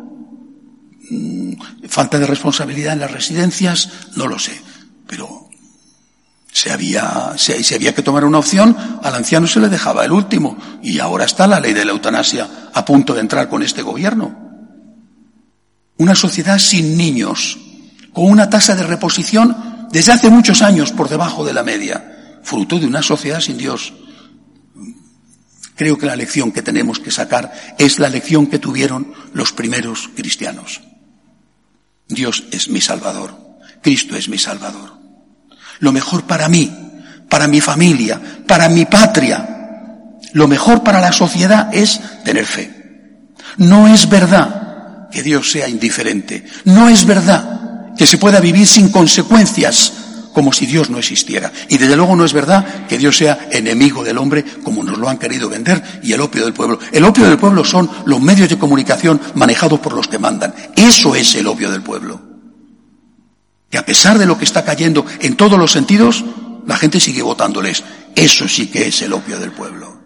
Mm, 1.10 1.54
¿Falta 1.88 2.20
de 2.20 2.28
responsabilidad 2.28 2.92
en 2.92 3.00
las 3.00 3.12
residencias? 3.12 3.90
No 4.18 4.28
lo 4.28 4.38
sé. 4.38 4.62
Pero 5.08 5.48
se 6.52 6.74
había, 6.74 7.36
se, 7.38 7.64
se 7.64 7.76
había 7.76 7.96
que 7.96 8.02
tomar 8.02 8.26
una 8.26 8.40
opción, 8.40 8.76
al 9.02 9.16
anciano 9.16 9.48
se 9.48 9.62
le 9.62 9.70
dejaba 9.70 10.04
el 10.04 10.12
último. 10.12 10.58
Y 10.84 11.00
ahora 11.00 11.24
está 11.24 11.48
la 11.48 11.62
ley 11.62 11.72
de 11.72 11.86
la 11.86 11.94
eutanasia 11.94 12.70
a 12.74 12.84
punto 12.84 13.14
de 13.14 13.22
entrar 13.22 13.48
con 13.48 13.64
este 13.64 13.82
gobierno. 13.82 14.38
Una 16.00 16.16
sociedad 16.16 16.60
sin 16.60 16.98
niños, 16.98 17.58
con 18.12 18.26
una 18.26 18.50
tasa 18.50 18.76
de 18.76 18.84
reposición 18.84 19.88
desde 19.90 20.12
hace 20.12 20.30
muchos 20.30 20.62
años 20.62 20.92
por 20.92 21.08
debajo 21.08 21.46
de 21.46 21.54
la 21.54 21.64
media, 21.64 22.40
fruto 22.44 22.78
de 22.78 22.88
una 22.88 23.02
sociedad 23.02 23.40
sin 23.40 23.58
Dios. 23.58 23.94
Creo 25.84 25.98
que 25.98 26.06
la 26.06 26.16
lección 26.16 26.54
que 26.54 26.62
tenemos 26.62 26.98
que 26.98 27.12
sacar 27.12 27.52
es 27.78 28.00
la 28.00 28.08
lección 28.08 28.48
que 28.48 28.58
tuvieron 28.58 29.12
los 29.34 29.52
primeros 29.52 30.10
cristianos. 30.16 30.80
Dios 32.08 32.46
es 32.52 32.70
mi 32.70 32.80
Salvador, 32.80 33.38
Cristo 33.82 34.16
es 34.16 34.30
mi 34.30 34.38
Salvador. 34.38 34.94
Lo 35.80 35.92
mejor 35.92 36.24
para 36.24 36.48
mí, 36.48 36.72
para 37.28 37.50
mi 37.50 37.60
familia, 37.60 38.22
para 38.48 38.70
mi 38.70 38.86
patria, 38.86 40.16
lo 40.32 40.48
mejor 40.48 40.84
para 40.84 41.02
la 41.02 41.12
sociedad 41.12 41.68
es 41.76 42.00
tener 42.24 42.46
fe. 42.46 43.28
No 43.58 43.86
es 43.90 44.08
verdad 44.08 45.10
que 45.12 45.22
Dios 45.22 45.52
sea 45.52 45.68
indiferente, 45.68 46.46
no 46.64 46.88
es 46.88 47.06
verdad 47.06 47.94
que 47.98 48.08
se 48.08 48.18
pueda 48.18 48.40
vivir 48.40 48.68
sin 48.68 48.88
consecuencias 48.88 49.92
como 50.34 50.52
si 50.52 50.66
Dios 50.66 50.90
no 50.90 50.98
existiera. 50.98 51.52
Y 51.70 51.78
desde 51.78 51.96
luego 51.96 52.16
no 52.16 52.26
es 52.26 52.34
verdad 52.34 52.88
que 52.88 52.98
Dios 52.98 53.18
sea 53.18 53.48
enemigo 53.52 54.04
del 54.04 54.18
hombre 54.18 54.44
como 54.64 54.84
nos 54.84 54.98
lo 54.98 55.08
han 55.10 55.18
querido 55.18 55.50
vender 55.50 56.02
y 56.04 56.14
el 56.14 56.22
opio 56.22 56.44
del 56.44 56.54
pueblo. 56.54 56.80
El 56.92 57.06
opio 57.06 57.26
del 57.26 57.38
pueblo 57.38 57.64
son 57.64 57.90
los 58.06 58.20
medios 58.20 58.50
de 58.50 58.58
comunicación 58.58 59.22
manejados 59.36 59.80
por 59.80 59.94
los 59.94 60.08
que 60.08 60.20
mandan. 60.20 60.54
Eso 60.76 61.16
es 61.16 61.36
el 61.36 61.48
opio 61.48 61.72
del 61.72 61.84
pueblo. 61.84 62.22
Que 63.70 63.78
a 63.78 63.86
pesar 63.86 64.20
de 64.20 64.26
lo 64.26 64.38
que 64.38 64.46
está 64.46 64.64
cayendo 64.66 65.06
en 65.20 65.36
todos 65.36 65.58
los 65.58 65.72
sentidos, 65.72 66.24
la 66.68 66.78
gente 66.78 67.00
sigue 67.00 67.22
votándoles. 67.22 67.84
Eso 68.16 68.48
sí 68.48 68.68
que 68.68 68.88
es 68.88 69.02
el 69.02 69.14
opio 69.14 69.40
del 69.40 69.52
pueblo. 69.52 70.02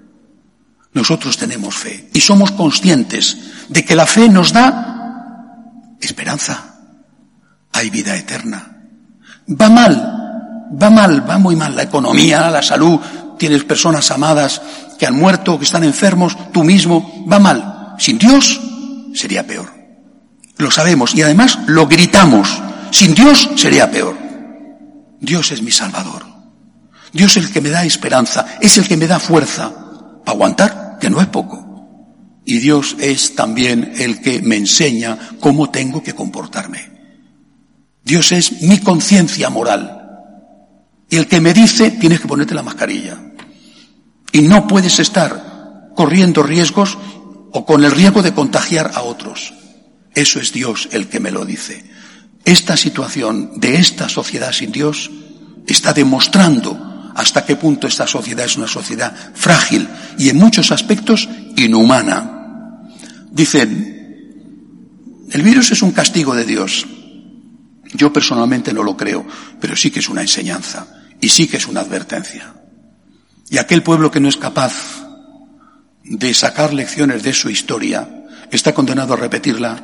Nosotros 0.94 1.38
tenemos 1.38 1.76
fe 1.76 2.10
y 2.14 2.22
somos 2.22 2.52
conscientes 2.52 3.38
de 3.70 3.86
que 3.86 3.96
la 3.96 4.06
fe 4.06 4.30
nos 4.30 4.52
da 4.54 5.98
esperanza. 6.02 6.76
Hay 7.72 7.90
vida 7.90 8.16
eterna. 8.16 8.78
Va 9.50 9.70
mal, 9.70 10.17
va 10.72 10.90
mal, 10.90 11.30
va 11.30 11.38
muy 11.38 11.56
mal 11.56 11.76
la 11.76 11.84
economía, 11.84 12.50
la 12.50 12.62
salud, 12.62 13.00
tienes 13.38 13.64
personas 13.64 14.10
amadas 14.12 14.62
que 14.98 15.06
han 15.06 15.16
muerto, 15.16 15.58
que 15.58 15.66
están 15.66 15.84
enfermos, 15.84 16.36
tú 16.52 16.64
mismo, 16.64 17.26
va 17.32 17.40
mal. 17.40 17.96
Sin 18.00 18.18
Dios 18.18 18.60
sería 19.14 19.46
peor. 19.46 19.74
Lo 20.58 20.72
sabemos 20.72 21.14
y 21.16 21.22
además 21.22 21.60
lo 21.68 21.88
gritamos. 21.88 22.62
Sin 22.92 23.14
Dios 23.14 23.50
sería 23.56 23.92
peor. 23.92 24.18
Dios 25.20 25.52
es 25.52 25.62
mi 25.62 25.72
Salvador. 25.72 26.26
Dios 27.14 27.38
es 27.38 27.46
el 27.46 27.52
que 27.52 27.62
me 27.62 27.70
da 27.70 27.84
esperanza, 27.84 28.46
es 28.60 28.78
el 28.78 28.88
que 28.88 28.98
me 28.98 29.08
da 29.08 29.20
fuerza 29.20 29.72
para 30.26 30.36
aguantar, 30.36 30.98
que 31.00 31.10
no 31.10 31.22
es 31.22 31.28
poco. 31.28 31.64
Y 32.46 32.60
Dios 32.60 32.96
es 33.00 33.36
también 33.36 33.94
el 33.98 34.22
que 34.22 34.42
me 34.42 34.56
enseña 34.56 35.18
cómo 35.40 35.70
tengo 35.70 36.02
que 36.02 36.16
comportarme. 36.16 36.98
Dios 38.04 38.32
es 38.32 38.62
mi 38.62 38.80
conciencia 38.80 39.50
moral. 39.50 39.97
Y 41.10 41.16
el 41.16 41.28
que 41.28 41.40
me 41.40 41.54
dice, 41.54 41.92
tienes 41.92 42.20
que 42.20 42.28
ponerte 42.28 42.54
la 42.54 42.64
mascarilla. 42.64 43.18
Y 44.32 44.42
no 44.42 44.68
puedes 44.68 45.00
estar 45.00 45.92
corriendo 45.96 46.44
riesgos 46.44 46.98
o 47.52 47.66
con 47.66 47.84
el 47.84 47.92
riesgo 47.92 48.22
de 48.22 48.34
contagiar 48.34 48.92
a 48.94 49.02
otros. 49.02 49.54
Eso 50.14 50.40
es 50.40 50.52
Dios 50.52 50.90
el 50.92 51.08
que 51.08 51.20
me 51.20 51.32
lo 51.32 51.46
dice. 51.46 51.84
Esta 52.44 52.76
situación 52.76 53.60
de 53.60 53.76
esta 53.76 54.10
sociedad 54.10 54.52
sin 54.52 54.72
Dios 54.72 55.10
está 55.66 55.94
demostrando 55.94 57.12
hasta 57.16 57.46
qué 57.46 57.56
punto 57.56 57.88
esta 57.88 58.06
sociedad 58.06 58.46
es 58.46 58.58
una 58.58 58.68
sociedad 58.68 59.16
frágil 59.34 59.88
y 60.18 60.30
en 60.30 60.38
muchos 60.38 60.72
aspectos 60.72 61.28
inhumana. 61.56 62.84
Dicen, 63.32 63.96
el 65.32 65.42
virus 65.42 65.72
es 65.72 65.82
un 65.82 65.92
castigo 65.92 66.36
de 66.36 66.46
Dios. 66.46 66.86
Yo 67.94 68.12
personalmente 68.12 68.74
no 68.74 68.84
lo 68.84 68.96
creo, 68.98 69.26
pero 69.60 69.76
sí 69.76 69.90
que 69.90 70.00
es 70.00 70.10
una 70.10 70.22
enseñanza 70.22 70.97
y 71.22 71.30
sí 71.30 71.48
que 71.48 71.58
es 71.58 71.68
una 71.68 71.82
advertencia. 71.82 72.54
Y 73.50 73.58
aquel 73.58 73.84
pueblo 73.84 74.12
que 74.12 74.20
no 74.20 74.28
es 74.28 74.38
capaz 74.38 74.74
de 76.04 76.34
sacar 76.34 76.74
lecciones 76.74 77.24
de 77.24 77.34
su 77.34 77.50
historia 77.50 78.08
está 78.52 78.74
condenado 78.74 79.14
a 79.14 79.18
repetirla 79.18 79.84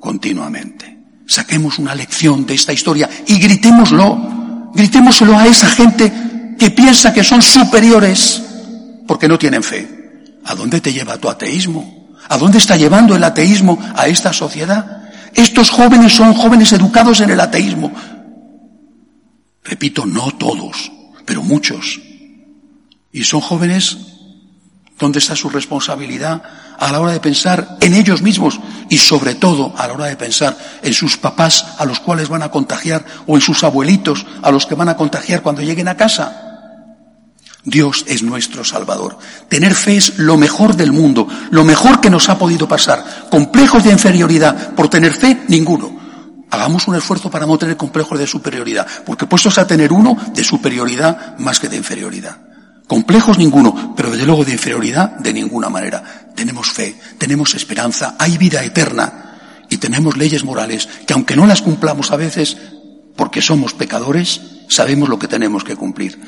continuamente. 0.00 0.98
Saquemos 1.26 1.78
una 1.78 1.94
lección 1.94 2.46
de 2.46 2.54
esta 2.54 2.72
historia 2.72 3.08
y 3.26 3.38
gritémoslo, 3.38 4.70
gritémoslo 4.74 5.36
a 5.36 5.46
esa 5.46 5.68
gente 5.68 6.12
que 6.58 6.70
piensa 6.70 7.12
que 7.12 7.24
son 7.24 7.42
superiores 7.42 8.42
porque 9.06 9.28
no 9.28 9.38
tienen 9.38 9.62
fe. 9.62 10.02
¿A 10.44 10.54
dónde 10.54 10.80
te 10.80 10.92
lleva 10.92 11.18
tu 11.18 11.28
ateísmo? 11.28 12.10
¿A 12.28 12.36
dónde 12.36 12.58
está 12.58 12.76
llevando 12.76 13.14
el 13.14 13.24
ateísmo 13.24 13.78
a 13.96 14.06
esta 14.06 14.32
sociedad? 14.32 15.02
Estos 15.34 15.70
jóvenes 15.70 16.12
son 16.12 16.34
jóvenes 16.34 16.72
educados 16.72 17.20
en 17.20 17.30
el 17.30 17.40
ateísmo. 17.40 17.92
Repito, 19.64 20.06
no 20.06 20.32
todos, 20.32 20.90
pero 21.24 21.42
muchos. 21.42 22.00
Y 23.12 23.24
son 23.24 23.40
jóvenes 23.40 23.98
donde 24.98 25.18
está 25.18 25.34
su 25.34 25.50
responsabilidad 25.50 26.42
a 26.78 26.92
la 26.92 27.00
hora 27.00 27.12
de 27.12 27.20
pensar 27.20 27.76
en 27.80 27.94
ellos 27.94 28.22
mismos 28.22 28.60
y 28.88 28.98
sobre 28.98 29.34
todo 29.34 29.74
a 29.76 29.86
la 29.86 29.94
hora 29.94 30.06
de 30.06 30.16
pensar 30.16 30.56
en 30.82 30.92
sus 30.92 31.16
papás 31.16 31.66
a 31.78 31.84
los 31.84 32.00
cuales 32.00 32.28
van 32.28 32.42
a 32.42 32.50
contagiar 32.50 33.04
o 33.26 33.34
en 33.34 33.40
sus 33.40 33.64
abuelitos 33.64 34.26
a 34.42 34.50
los 34.50 34.66
que 34.66 34.74
van 34.74 34.88
a 34.88 34.96
contagiar 34.96 35.42
cuando 35.42 35.62
lleguen 35.62 35.88
a 35.88 35.96
casa. 35.96 36.48
Dios 37.64 38.04
es 38.08 38.22
nuestro 38.22 38.64
Salvador. 38.64 39.18
Tener 39.48 39.74
fe 39.74 39.96
es 39.96 40.18
lo 40.18 40.36
mejor 40.36 40.74
del 40.74 40.92
mundo, 40.92 41.28
lo 41.50 41.64
mejor 41.64 42.00
que 42.00 42.10
nos 42.10 42.28
ha 42.28 42.38
podido 42.38 42.66
pasar. 42.66 43.28
Complejos 43.30 43.84
de 43.84 43.92
inferioridad 43.92 44.74
por 44.74 44.88
tener 44.88 45.12
fe, 45.12 45.42
ninguno. 45.48 46.01
Hagamos 46.52 46.86
un 46.86 46.94
esfuerzo 46.94 47.30
para 47.30 47.46
no 47.46 47.56
tener 47.56 47.78
complejos 47.78 48.18
de 48.18 48.26
superioridad, 48.26 48.86
porque 49.06 49.26
puestos 49.26 49.56
a 49.56 49.66
tener 49.66 49.90
uno 49.90 50.18
de 50.34 50.44
superioridad 50.44 51.38
más 51.38 51.58
que 51.58 51.70
de 51.70 51.78
inferioridad. 51.78 52.36
Complejos 52.86 53.38
ninguno, 53.38 53.94
pero 53.96 54.10
desde 54.10 54.26
luego 54.26 54.44
de 54.44 54.52
inferioridad 54.52 55.12
de 55.12 55.32
ninguna 55.32 55.70
manera. 55.70 56.30
Tenemos 56.36 56.70
fe, 56.70 56.94
tenemos 57.16 57.54
esperanza, 57.54 58.16
hay 58.18 58.36
vida 58.36 58.62
eterna 58.62 59.64
y 59.70 59.78
tenemos 59.78 60.18
leyes 60.18 60.44
morales 60.44 60.90
que 61.06 61.14
aunque 61.14 61.36
no 61.36 61.46
las 61.46 61.62
cumplamos 61.62 62.10
a 62.10 62.16
veces, 62.16 62.58
porque 63.16 63.40
somos 63.40 63.72
pecadores, 63.72 64.42
sabemos 64.68 65.08
lo 65.08 65.18
que 65.18 65.28
tenemos 65.28 65.64
que 65.64 65.76
cumplir 65.76 66.20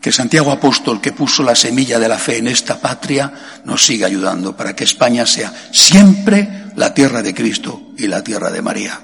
que 0.00 0.12
Santiago 0.12 0.50
Apóstol, 0.50 1.00
que 1.00 1.12
puso 1.12 1.42
la 1.42 1.54
semilla 1.54 1.98
de 1.98 2.08
la 2.08 2.18
fe 2.18 2.36
en 2.36 2.48
esta 2.48 2.78
patria, 2.78 3.32
nos 3.64 3.86
siga 3.86 4.06
ayudando 4.06 4.54
para 4.54 4.76
que 4.76 4.84
España 4.84 5.24
sea 5.24 5.50
siempre 5.72 6.72
la 6.76 6.92
tierra 6.92 7.22
de 7.22 7.32
Cristo 7.32 7.94
y 7.96 8.06
la 8.06 8.22
tierra 8.22 8.50
de 8.50 8.60
María. 8.60 9.03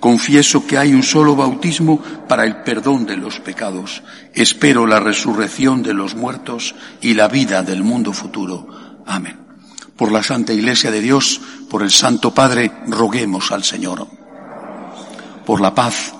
Confieso 0.00 0.66
que 0.66 0.78
hay 0.78 0.94
un 0.94 1.02
solo 1.02 1.36
bautismo 1.36 2.02
para 2.26 2.44
el 2.44 2.62
perdón 2.62 3.06
de 3.06 3.16
los 3.16 3.38
pecados. 3.38 4.02
Espero 4.34 4.86
la 4.86 4.98
resurrección 4.98 5.82
de 5.82 5.94
los 5.94 6.14
muertos 6.14 6.74
y 7.00 7.14
la 7.14 7.28
vida 7.28 7.62
del 7.62 7.84
mundo 7.84 8.12
futuro. 8.12 8.66
Amén 9.06 9.50
por 10.00 10.12
la 10.12 10.22
Santa 10.22 10.54
Iglesia 10.54 10.90
de 10.90 11.02
Dios, 11.02 11.42
por 11.68 11.82
el 11.82 11.90
Santo 11.90 12.32
Padre, 12.32 12.72
roguemos 12.86 13.52
al 13.52 13.64
Señor. 13.64 14.08
Por 15.44 15.60
la 15.60 15.74
paz, 15.74 16.14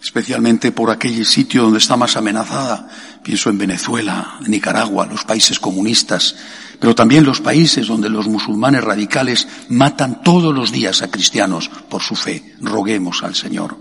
especialmente 0.00 0.70
por 0.70 0.92
aquel 0.92 1.26
sitio 1.26 1.62
donde 1.64 1.80
está 1.80 1.96
más 1.96 2.16
amenazada, 2.16 2.88
pienso 3.26 3.50
en 3.50 3.58
Venezuela, 3.58 4.38
Nicaragua, 4.46 5.04
los 5.04 5.24
países 5.24 5.58
comunistas, 5.58 6.36
pero 6.78 6.94
también 6.94 7.24
los 7.24 7.40
países 7.40 7.88
donde 7.88 8.08
los 8.08 8.28
musulmanes 8.28 8.84
radicales 8.84 9.48
matan 9.68 10.22
todos 10.22 10.54
los 10.54 10.70
días 10.70 11.02
a 11.02 11.10
cristianos 11.10 11.68
por 11.88 12.02
su 12.02 12.14
fe. 12.14 12.54
Roguemos 12.60 13.24
al 13.24 13.34
Señor. 13.34 13.76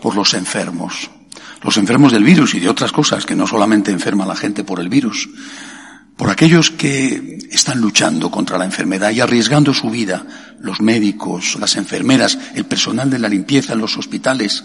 Por 0.00 0.14
los 0.14 0.34
enfermos, 0.34 1.10
los 1.64 1.76
enfermos 1.78 2.12
del 2.12 2.22
virus 2.22 2.54
y 2.54 2.60
de 2.60 2.68
otras 2.68 2.92
cosas, 2.92 3.26
que 3.26 3.34
no 3.34 3.44
solamente 3.44 3.90
enferma 3.90 4.22
a 4.22 4.28
la 4.28 4.36
gente 4.36 4.62
por 4.62 4.78
el 4.78 4.88
virus, 4.88 5.28
por 6.16 6.30
aquellos 6.30 6.70
que 6.70 7.38
están 7.50 7.80
luchando 7.80 8.30
contra 8.30 8.56
la 8.56 8.66
enfermedad 8.66 9.10
y 9.10 9.18
arriesgando 9.18 9.74
su 9.74 9.90
vida, 9.90 10.24
los 10.60 10.80
médicos, 10.80 11.56
las 11.58 11.74
enfermeras, 11.74 12.38
el 12.54 12.66
personal 12.66 13.10
de 13.10 13.18
la 13.18 13.28
limpieza 13.28 13.72
en 13.72 13.80
los 13.80 13.96
hospitales, 13.96 14.62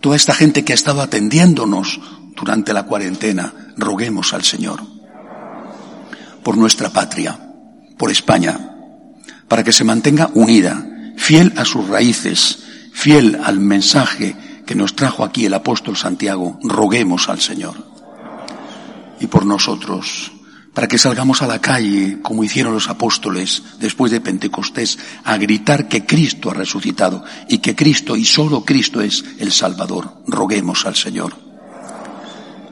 toda 0.00 0.16
esta 0.16 0.34
gente 0.34 0.64
que 0.64 0.72
ha 0.72 0.74
estado 0.74 1.02
atendiéndonos 1.02 2.00
durante 2.36 2.72
la 2.72 2.84
cuarentena, 2.84 3.52
roguemos 3.76 4.32
al 4.32 4.44
Señor 4.44 4.80
por 6.42 6.56
nuestra 6.56 6.88
patria, 6.88 7.38
por 7.98 8.10
España, 8.10 8.74
para 9.48 9.62
que 9.62 9.70
se 9.70 9.84
mantenga 9.84 10.30
unida, 10.32 10.82
fiel 11.16 11.52
a 11.56 11.66
sus 11.66 11.86
raíces, 11.88 12.60
fiel 12.92 13.38
al 13.44 13.60
mensaje 13.60 14.34
que 14.64 14.74
nos 14.74 14.96
trajo 14.96 15.24
aquí 15.24 15.44
el 15.44 15.52
apóstol 15.52 15.96
Santiago, 15.96 16.58
roguemos 16.62 17.28
al 17.28 17.40
Señor. 17.40 17.74
Y 19.20 19.26
por 19.26 19.44
nosotros, 19.44 20.32
para 20.78 20.86
que 20.86 20.96
salgamos 20.96 21.42
a 21.42 21.48
la 21.48 21.60
calle, 21.60 22.20
como 22.22 22.44
hicieron 22.44 22.72
los 22.72 22.88
apóstoles 22.88 23.64
después 23.80 24.12
de 24.12 24.20
Pentecostés, 24.20 24.96
a 25.24 25.36
gritar 25.36 25.88
que 25.88 26.06
Cristo 26.06 26.52
ha 26.52 26.54
resucitado 26.54 27.24
y 27.48 27.58
que 27.58 27.74
Cristo 27.74 28.14
y 28.14 28.24
solo 28.24 28.64
Cristo 28.64 29.00
es 29.00 29.24
el 29.40 29.50
Salvador. 29.50 30.22
Roguemos 30.28 30.86
al 30.86 30.94
Señor. 30.94 31.34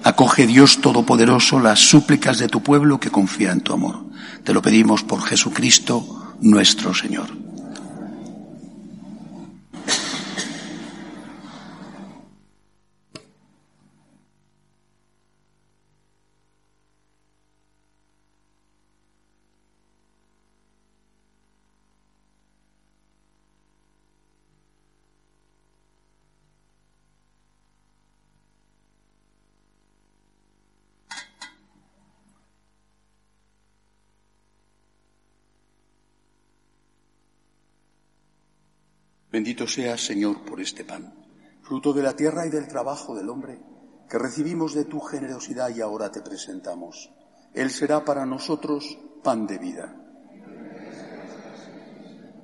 Acoge 0.05 0.47
Dios 0.47 0.81
Todopoderoso 0.81 1.59
las 1.59 1.81
súplicas 1.81 2.38
de 2.38 2.47
tu 2.47 2.62
pueblo 2.62 3.01
que 3.01 3.11
confía 3.11 3.51
en 3.51 3.62
tu 3.62 3.73
amor. 3.73 4.05
Te 4.45 4.55
lo 4.55 4.62
pedimos 4.62 5.03
por 5.03 5.21
Jesucristo 5.23 6.37
nuestro 6.40 6.95
Señor. 6.95 7.45
Bendito 39.37 39.68
seas, 39.68 40.01
Señor, 40.01 40.46
por 40.46 40.62
este 40.62 40.83
pan, 40.83 41.12
fruto 41.61 41.92
de 41.92 42.03
la 42.03 42.16
tierra 42.16 42.46
y 42.46 42.49
del 42.49 42.68
trabajo 42.68 43.14
del 43.14 43.29
hombre, 43.29 43.61
que 44.09 44.18
recibimos 44.18 44.72
de 44.72 44.87
tu 44.87 44.99
generosidad 44.99 45.68
y 45.77 45.83
ahora 45.83 46.11
te 46.11 46.22
presentamos. 46.22 47.12
Él 47.53 47.68
será 47.68 48.03
para 48.03 48.25
nosotros 48.25 48.99
pan 49.22 49.46
de 49.46 49.59
vida. 49.59 49.94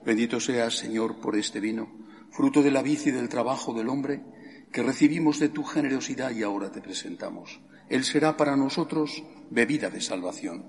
Bendito 0.04 0.38
seas, 0.38 0.76
Señor, 0.76 1.18
por 1.18 1.34
este 1.34 1.60
vino, 1.60 1.88
fruto 2.30 2.62
de 2.62 2.70
la 2.70 2.82
vid 2.82 3.00
y 3.06 3.10
del 3.10 3.30
trabajo 3.30 3.72
del 3.72 3.88
hombre, 3.88 4.22
que 4.70 4.82
recibimos 4.82 5.38
de 5.38 5.48
tu 5.48 5.64
generosidad 5.64 6.30
y 6.32 6.42
ahora 6.42 6.70
te 6.70 6.82
presentamos. 6.82 7.62
Él 7.88 8.04
será 8.04 8.36
para 8.36 8.54
nosotros 8.54 9.24
bebida 9.48 9.88
de 9.88 10.02
salvación. 10.02 10.66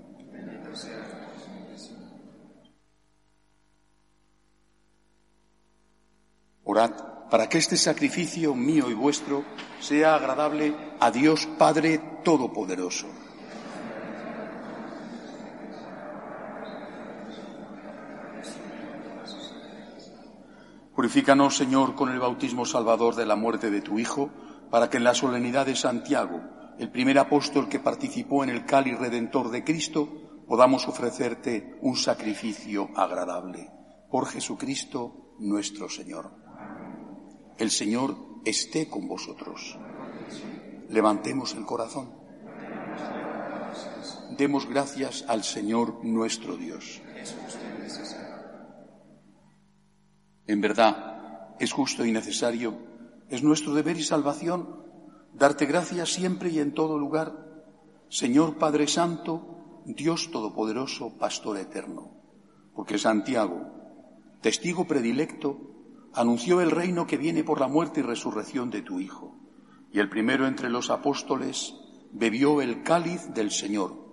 Orad 6.64 6.92
para 7.30 7.48
que 7.48 7.58
este 7.58 7.76
sacrificio 7.76 8.54
mío 8.54 8.90
y 8.90 8.94
vuestro 8.94 9.44
sea 9.80 10.14
agradable 10.14 10.74
a 11.00 11.10
Dios 11.10 11.46
Padre 11.58 12.00
Todopoderoso. 12.24 13.06
Purifícanos, 20.94 21.56
Señor, 21.56 21.96
con 21.96 22.10
el 22.10 22.20
bautismo 22.20 22.64
salvador 22.64 23.14
de 23.16 23.26
la 23.26 23.36
muerte 23.36 23.70
de 23.70 23.82
tu 23.82 23.98
Hijo, 23.98 24.30
para 24.70 24.88
que 24.88 24.96
en 24.96 25.04
la 25.04 25.14
solemnidad 25.14 25.66
de 25.66 25.76
Santiago, 25.76 26.40
el 26.78 26.90
primer 26.90 27.18
apóstol 27.18 27.68
que 27.68 27.80
participó 27.80 28.44
en 28.44 28.50
el 28.50 28.64
cáliz 28.64 28.98
redentor 28.98 29.50
de 29.50 29.64
Cristo, 29.64 30.08
podamos 30.46 30.86
ofrecerte 30.88 31.78
un 31.82 31.96
sacrificio 31.96 32.90
agradable. 32.94 33.70
Por 34.08 34.26
Jesucristo 34.26 35.34
nuestro 35.40 35.88
Señor. 35.88 36.43
El 37.58 37.70
Señor 37.70 38.16
esté 38.44 38.88
con 38.88 39.06
vosotros. 39.08 39.78
Levantemos 40.88 41.54
el 41.54 41.64
corazón. 41.64 42.12
Demos 44.36 44.66
gracias 44.66 45.24
al 45.28 45.44
Señor 45.44 46.04
nuestro 46.04 46.56
Dios. 46.56 47.00
En 50.46 50.60
verdad, 50.60 51.54
es 51.58 51.72
justo 51.72 52.04
y 52.04 52.12
necesario, 52.12 52.76
es 53.30 53.42
nuestro 53.42 53.72
deber 53.74 53.96
y 53.96 54.02
salvación 54.02 54.84
darte 55.32 55.66
gracias 55.66 56.10
siempre 56.10 56.50
y 56.50 56.58
en 56.58 56.74
todo 56.74 56.98
lugar, 56.98 57.64
Señor 58.08 58.58
Padre 58.58 58.86
Santo, 58.86 59.82
Dios 59.84 60.30
Todopoderoso, 60.30 61.16
Pastor 61.18 61.58
Eterno, 61.58 62.10
porque 62.74 62.98
Santiago, 62.98 63.62
testigo 64.40 64.86
predilecto, 64.86 65.73
anunció 66.14 66.60
el 66.60 66.70
reino 66.70 67.06
que 67.06 67.16
viene 67.16 67.44
por 67.44 67.60
la 67.60 67.68
muerte 67.68 68.00
y 68.00 68.02
resurrección 68.02 68.70
de 68.70 68.82
tu 68.82 69.00
Hijo. 69.00 69.36
Y 69.92 70.00
el 70.00 70.08
primero 70.08 70.46
entre 70.46 70.70
los 70.70 70.90
apóstoles 70.90 71.74
bebió 72.12 72.62
el 72.62 72.82
cáliz 72.82 73.28
del 73.34 73.50
Señor. 73.50 74.04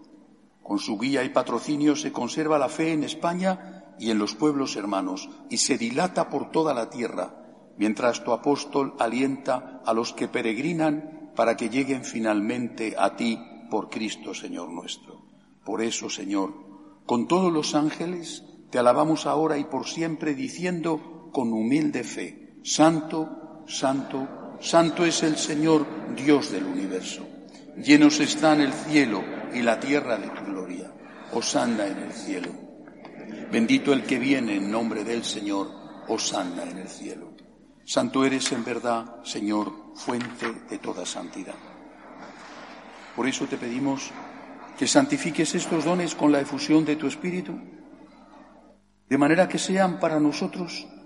Con 0.64 0.80
su 0.80 0.98
guía 0.98 1.24
y 1.24 1.30
patrocinio 1.30 1.96
se 1.96 2.12
conserva 2.12 2.60
la 2.60 2.70
fe 2.70 2.94
en 2.94 3.04
España 3.04 3.94
y 4.00 4.10
en 4.10 4.18
los 4.18 4.36
pueblos 4.36 4.76
hermanos 4.76 5.30
y 5.50 5.58
se 5.58 5.78
dilata 5.78 6.30
por 6.30 6.52
toda 6.52 6.74
la 6.74 6.90
tierra, 6.90 7.36
mientras 7.78 8.24
tu 8.24 8.32
apóstol 8.32 8.96
alienta 9.00 9.82
a 9.86 9.94
los 9.94 10.14
que 10.14 10.28
peregrinan 10.28 11.32
para 11.36 11.56
que 11.56 11.70
lleguen 11.70 12.04
finalmente 12.04 12.96
a 12.98 13.16
ti 13.16 13.40
por 13.70 13.90
Cristo 13.90 14.34
Señor 14.34 14.70
nuestro. 14.70 15.22
Por 15.64 15.82
eso, 15.82 16.10
Señor, 16.10 16.54
con 17.06 17.28
todos 17.28 17.52
los 17.52 17.76
ángeles, 17.76 18.44
te 18.70 18.80
alabamos 18.80 19.26
ahora 19.26 19.58
y 19.58 19.66
por 19.66 19.88
siempre 19.88 20.34
diciendo 20.34 21.11
con 21.32 21.52
humilde 21.54 22.04
fe, 22.04 22.54
Santo, 22.64 23.64
Santo, 23.68 24.58
Santo 24.60 25.06
es 25.06 25.24
el 25.24 25.38
Señor, 25.38 25.86
Dios 26.16 26.52
del 26.52 26.66
universo. 26.66 27.26
Llenos 27.78 28.20
están 28.20 28.62
el 28.62 28.74
cielo 28.74 29.24
y 29.54 29.62
la 29.62 29.80
tierra 29.80 30.18
de 30.18 30.28
tu 30.28 30.44
gloria. 30.46 30.92
Osanda 31.34 31.88
en 31.88 31.98
el 31.98 32.12
cielo. 32.12 32.50
Bendito 33.52 33.94
el 33.94 34.04
que 34.04 34.20
viene 34.20 34.58
en 34.58 34.70
nombre 34.70 35.04
del 35.04 35.24
Señor. 35.24 35.70
Osanda 36.08 36.64
en 36.70 36.78
el 36.78 36.88
cielo. 36.88 37.32
Santo 37.86 38.24
eres 38.24 38.52
en 38.52 38.64
verdad, 38.64 39.24
Señor, 39.24 39.94
fuente 39.96 40.46
de 40.70 40.78
toda 40.78 41.06
santidad. 41.06 41.56
Por 43.16 43.28
eso 43.28 43.46
te 43.48 43.58
pedimos 43.58 44.12
que 44.78 44.88
santifiques 44.88 45.56
estos 45.56 45.86
dones 45.86 46.16
con 46.16 46.32
la 46.32 46.40
efusión 46.40 46.86
de 46.86 46.96
tu 46.96 47.08
Espíritu, 47.08 47.60
de 49.10 49.18
manera 49.18 49.50
que 49.50 49.58
sean 49.58 50.00
para 50.00 50.20
nosotros 50.20 50.88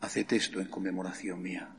Haced 0.00 0.32
esto 0.32 0.60
en 0.60 0.68
conmemoración 0.68 1.42
mía. 1.42 1.76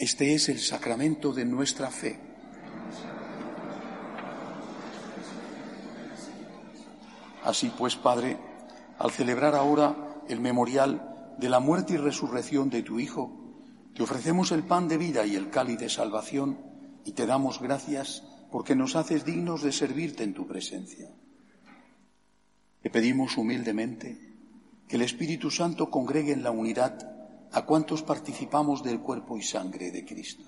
Este 0.00 0.32
es 0.34 0.48
el 0.48 0.58
sacramento 0.60 1.30
de 1.30 1.44
nuestra 1.44 1.90
fe. 1.90 2.18
Así 7.44 7.70
pues, 7.76 7.96
Padre, 7.96 8.38
al 8.98 9.10
celebrar 9.10 9.54
ahora 9.54 10.22
el 10.26 10.40
memorial 10.40 11.34
de 11.36 11.50
la 11.50 11.60
muerte 11.60 11.94
y 11.94 11.96
resurrección 11.98 12.70
de 12.70 12.82
tu 12.82 12.98
Hijo, 12.98 13.30
te 13.94 14.02
ofrecemos 14.02 14.52
el 14.52 14.62
pan 14.62 14.88
de 14.88 14.96
vida 14.96 15.26
y 15.26 15.36
el 15.36 15.50
cáliz 15.50 15.78
de 15.78 15.90
salvación 15.90 16.69
y 17.04 17.12
te 17.12 17.26
damos 17.26 17.60
gracias 17.60 18.22
porque 18.50 18.74
nos 18.74 18.96
haces 18.96 19.24
dignos 19.24 19.62
de 19.62 19.72
servirte 19.72 20.24
en 20.24 20.34
tu 20.34 20.46
presencia. 20.46 21.10
Te 22.82 22.90
pedimos 22.90 23.36
humildemente 23.36 24.18
que 24.88 24.96
el 24.96 25.02
Espíritu 25.02 25.50
Santo 25.50 25.90
congregue 25.90 26.32
en 26.32 26.42
la 26.42 26.50
unidad 26.50 27.10
a 27.52 27.62
cuantos 27.62 28.02
participamos 28.02 28.82
del 28.82 29.00
cuerpo 29.00 29.36
y 29.36 29.42
sangre 29.42 29.90
de 29.90 30.04
Cristo. 30.04 30.44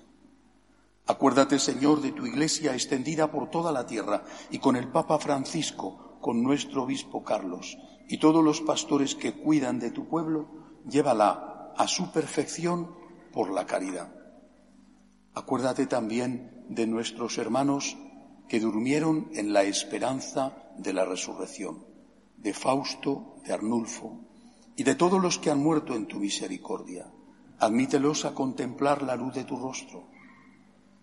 Acuérdate, 1.05 1.59
Señor, 1.59 2.01
de 2.01 2.11
tu 2.11 2.25
iglesia 2.25 2.73
extendida 2.73 3.29
por 3.31 3.49
toda 3.49 3.71
la 3.71 3.85
tierra 3.85 4.23
y 4.49 4.59
con 4.59 4.75
el 4.75 4.87
Papa 4.89 5.19
Francisco, 5.19 6.17
con 6.21 6.41
nuestro 6.41 6.83
obispo 6.83 7.23
Carlos 7.23 7.77
y 8.07 8.17
todos 8.17 8.43
los 8.43 8.61
pastores 8.61 9.15
que 9.15 9.33
cuidan 9.33 9.79
de 9.79 9.91
tu 9.91 10.07
pueblo, 10.07 10.47
llévala 10.89 11.73
a 11.77 11.87
su 11.87 12.11
perfección 12.11 12.95
por 13.31 13.51
la 13.51 13.65
caridad. 13.65 14.22
Acuérdate 15.35 15.87
también 15.87 16.65
de 16.69 16.85
nuestros 16.85 17.37
hermanos 17.37 17.97
que 18.47 18.59
durmieron 18.59 19.29
en 19.33 19.51
la 19.51 19.63
esperanza 19.63 20.57
de 20.77 20.93
la 20.93 21.05
resurrección, 21.05 21.85
de 22.37 22.53
Fausto, 22.53 23.37
de 23.43 23.53
Arnulfo 23.53 24.19
y 24.75 24.83
de 24.83 24.95
todos 24.95 25.21
los 25.21 25.39
que 25.39 25.49
han 25.49 25.59
muerto 25.59 25.95
en 25.95 26.07
tu 26.07 26.19
misericordia. 26.19 27.11
Admítelos 27.59 28.25
a 28.25 28.33
contemplar 28.33 29.01
la 29.01 29.15
luz 29.15 29.33
de 29.33 29.43
tu 29.43 29.57
rostro. 29.57 30.07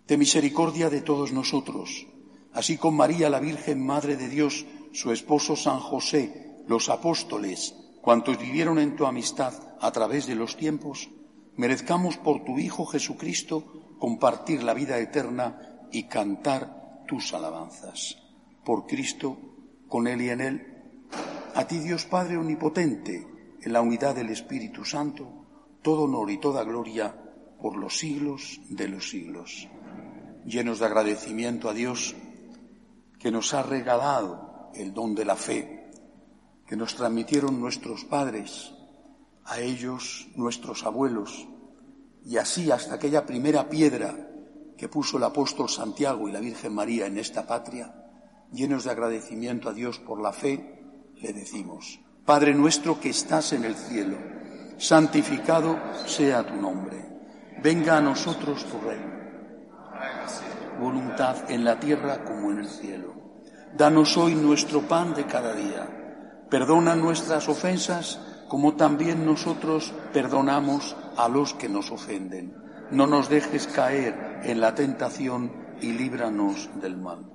De 0.07 0.17
misericordia 0.17 0.89
de 0.89 1.01
todos 1.01 1.31
nosotros, 1.31 2.07
así 2.53 2.77
con 2.77 2.95
María 2.95 3.29
la 3.29 3.39
Virgen 3.39 3.85
Madre 3.85 4.15
de 4.15 4.29
Dios, 4.29 4.65
su 4.93 5.11
esposo 5.11 5.55
San 5.55 5.79
José, 5.79 6.63
los 6.67 6.89
apóstoles, 6.89 7.75
cuantos 8.01 8.37
vivieron 8.37 8.79
en 8.79 8.95
tu 8.95 9.05
amistad 9.05 9.53
a 9.79 9.91
través 9.91 10.27
de 10.27 10.35
los 10.35 10.57
tiempos, 10.57 11.09
merezcamos 11.55 12.17
por 12.17 12.43
tu 12.43 12.59
Hijo 12.59 12.85
Jesucristo 12.85 13.80
compartir 14.01 14.63
la 14.63 14.73
vida 14.73 14.97
eterna 14.97 15.87
y 15.91 16.05
cantar 16.05 17.03
tus 17.07 17.35
alabanzas. 17.35 18.17
Por 18.65 18.87
Cristo, 18.87 19.37
con 19.87 20.07
Él 20.07 20.23
y 20.23 20.29
en 20.29 20.41
Él, 20.41 21.07
a 21.53 21.67
ti 21.67 21.77
Dios 21.77 22.05
Padre 22.05 22.35
Omnipotente, 22.35 23.27
en 23.61 23.71
la 23.71 23.79
unidad 23.79 24.15
del 24.15 24.31
Espíritu 24.31 24.85
Santo, 24.85 25.45
todo 25.83 26.05
honor 26.05 26.31
y 26.31 26.39
toda 26.39 26.63
gloria 26.63 27.15
por 27.61 27.77
los 27.77 27.99
siglos 27.99 28.59
de 28.69 28.87
los 28.87 29.07
siglos. 29.07 29.67
Llenos 30.47 30.79
de 30.79 30.85
agradecimiento 30.87 31.69
a 31.69 31.73
Dios 31.75 32.15
que 33.19 33.29
nos 33.29 33.53
ha 33.53 33.61
regalado 33.61 34.71
el 34.73 34.95
don 34.95 35.13
de 35.13 35.25
la 35.25 35.35
fe, 35.35 35.91
que 36.65 36.75
nos 36.75 36.95
transmitieron 36.95 37.61
nuestros 37.61 38.03
padres, 38.05 38.73
a 39.45 39.59
ellos 39.59 40.27
nuestros 40.35 40.87
abuelos, 40.87 41.47
y 42.25 42.37
así 42.37 42.71
hasta 42.71 42.95
aquella 42.95 43.25
primera 43.25 43.69
piedra 43.69 44.13
que 44.77 44.89
puso 44.89 45.17
el 45.17 45.23
apóstol 45.23 45.69
Santiago 45.69 46.27
y 46.27 46.31
la 46.31 46.39
Virgen 46.39 46.73
María 46.73 47.05
en 47.05 47.17
esta 47.17 47.45
patria, 47.45 47.93
llenos 48.51 48.83
de 48.83 48.91
agradecimiento 48.91 49.69
a 49.69 49.73
Dios 49.73 49.99
por 49.99 50.21
la 50.21 50.33
fe, 50.33 50.81
le 51.21 51.33
decimos, 51.33 51.99
Padre 52.25 52.53
nuestro 52.53 52.99
que 52.99 53.09
estás 53.09 53.53
en 53.53 53.65
el 53.65 53.75
cielo, 53.75 54.17
santificado 54.77 55.77
sea 56.05 56.45
tu 56.45 56.55
nombre, 56.55 56.97
venga 57.61 57.97
a 57.97 58.01
nosotros 58.01 58.65
tu 58.65 58.79
reino, 58.79 59.11
voluntad 60.79 61.49
en 61.49 61.63
la 61.63 61.79
tierra 61.79 62.23
como 62.23 62.51
en 62.51 62.59
el 62.59 62.67
cielo. 62.67 63.13
Danos 63.77 64.17
hoy 64.17 64.35
nuestro 64.35 64.81
pan 64.81 65.13
de 65.13 65.25
cada 65.25 65.53
día, 65.53 66.45
perdona 66.49 66.95
nuestras 66.95 67.47
ofensas, 67.47 68.19
como 68.49 68.75
también 68.75 69.25
nosotros 69.25 69.93
perdonamos 70.11 70.95
a 71.17 71.27
los 71.27 71.53
que 71.53 71.69
nos 71.69 71.91
ofenden. 71.91 72.55
No 72.91 73.07
nos 73.07 73.29
dejes 73.29 73.67
caer 73.67 74.41
en 74.43 74.59
la 74.59 74.75
tentación 74.75 75.51
y 75.81 75.93
líbranos 75.93 76.69
del 76.81 76.97
mal. 76.97 77.31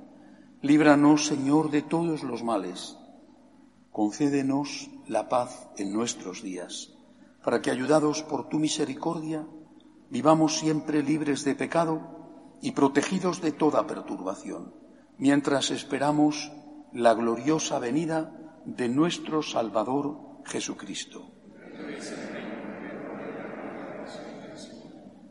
Líbranos, 0.63 1.27
Señor, 1.27 1.71
de 1.71 1.83
todos 1.83 2.23
los 2.23 2.43
males. 2.43 2.97
Concédenos 3.91 4.91
la 5.07 5.29
paz 5.29 5.69
en 5.77 5.93
nuestros 5.93 6.43
días, 6.43 6.93
para 7.43 7.63
que, 7.63 7.71
ayudados 7.71 8.23
por 8.23 8.49
tu 8.49 8.59
misericordia, 8.59 9.47
vivamos 10.11 10.59
siempre 10.59 11.03
libres 11.03 11.45
de 11.45 11.55
pecado 11.55 12.57
y 12.61 12.73
protegidos 12.73 13.41
de 13.41 13.53
toda 13.53 13.87
perturbación, 13.87 14.75
mientras 15.19 15.71
esperamos 15.71 16.53
la 16.93 17.15
gloriosa 17.15 17.79
venida 17.79 18.33
de 18.65 18.89
nuestro 18.89 19.43
Salvador 19.43 20.19
Jesucristo. 20.45 21.31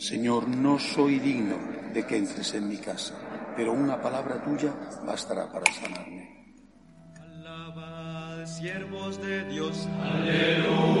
Señor, 0.00 0.48
no 0.48 0.78
soy 0.78 1.18
digno 1.18 1.56
de 1.92 2.06
que 2.06 2.16
entres 2.16 2.54
en 2.54 2.66
mi 2.70 2.78
casa, 2.78 3.12
pero 3.54 3.74
una 3.74 4.00
palabra 4.00 4.42
tuya 4.42 4.72
bastará 5.06 5.52
para 5.52 5.70
sanarme. 5.74 6.54
Alabad, 7.20 8.46
siervos 8.46 9.20
de 9.20 9.44
Dios. 9.44 9.86
Aleluya. 10.02 11.00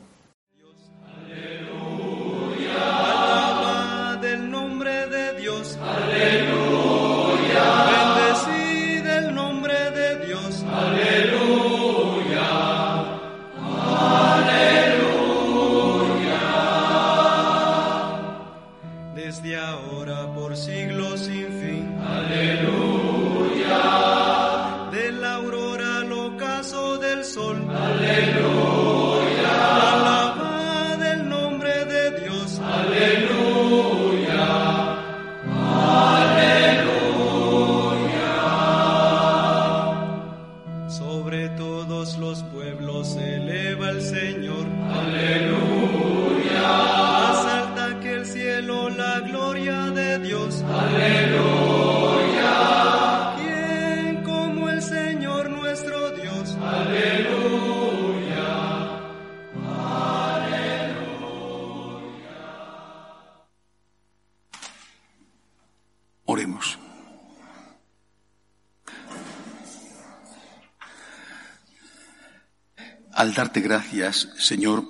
Señor, 74.13 74.87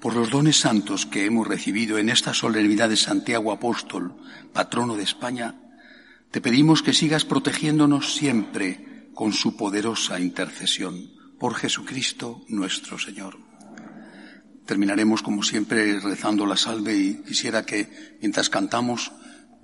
por 0.00 0.14
los 0.14 0.30
dones 0.30 0.58
santos 0.58 1.06
que 1.06 1.26
hemos 1.26 1.46
recibido 1.46 1.98
en 1.98 2.08
esta 2.08 2.34
solemnidad 2.34 2.88
de 2.88 2.96
Santiago 2.96 3.52
Apóstol, 3.52 4.14
patrono 4.52 4.96
de 4.96 5.04
España, 5.04 5.54
te 6.30 6.40
pedimos 6.40 6.82
que 6.82 6.92
sigas 6.92 7.24
protegiéndonos 7.24 8.14
siempre 8.14 9.10
con 9.14 9.32
su 9.32 9.56
poderosa 9.56 10.18
intercesión 10.18 11.10
por 11.38 11.54
Jesucristo 11.54 12.44
nuestro 12.48 12.98
Señor. 12.98 13.38
Terminaremos 14.64 15.22
como 15.22 15.42
siempre 15.42 16.00
rezando 16.00 16.46
la 16.46 16.56
salve 16.56 16.96
y 16.96 17.22
quisiera 17.22 17.66
que 17.66 18.16
mientras 18.20 18.48
cantamos 18.48 19.12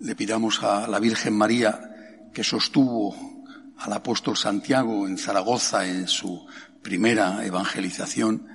le 0.01 0.15
pidamos 0.15 0.63
a 0.63 0.87
la 0.87 0.99
Virgen 0.99 1.35
María 1.35 2.31
que 2.35 2.45
sostuvo 2.45 3.17
al 3.79 3.93
apóstol 3.93 4.37
Santiago 4.37 5.07
en 5.07 5.19
Zaragoza 5.19 5.87
en 5.87 6.09
su 6.09 6.47
primera 6.83 7.45
evangelización, 7.45 8.47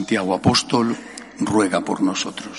Santiago 0.10 0.34
Apóstol 0.34 0.98
ruega 1.40 1.82
por 1.82 2.02
nosotros. 2.02 2.58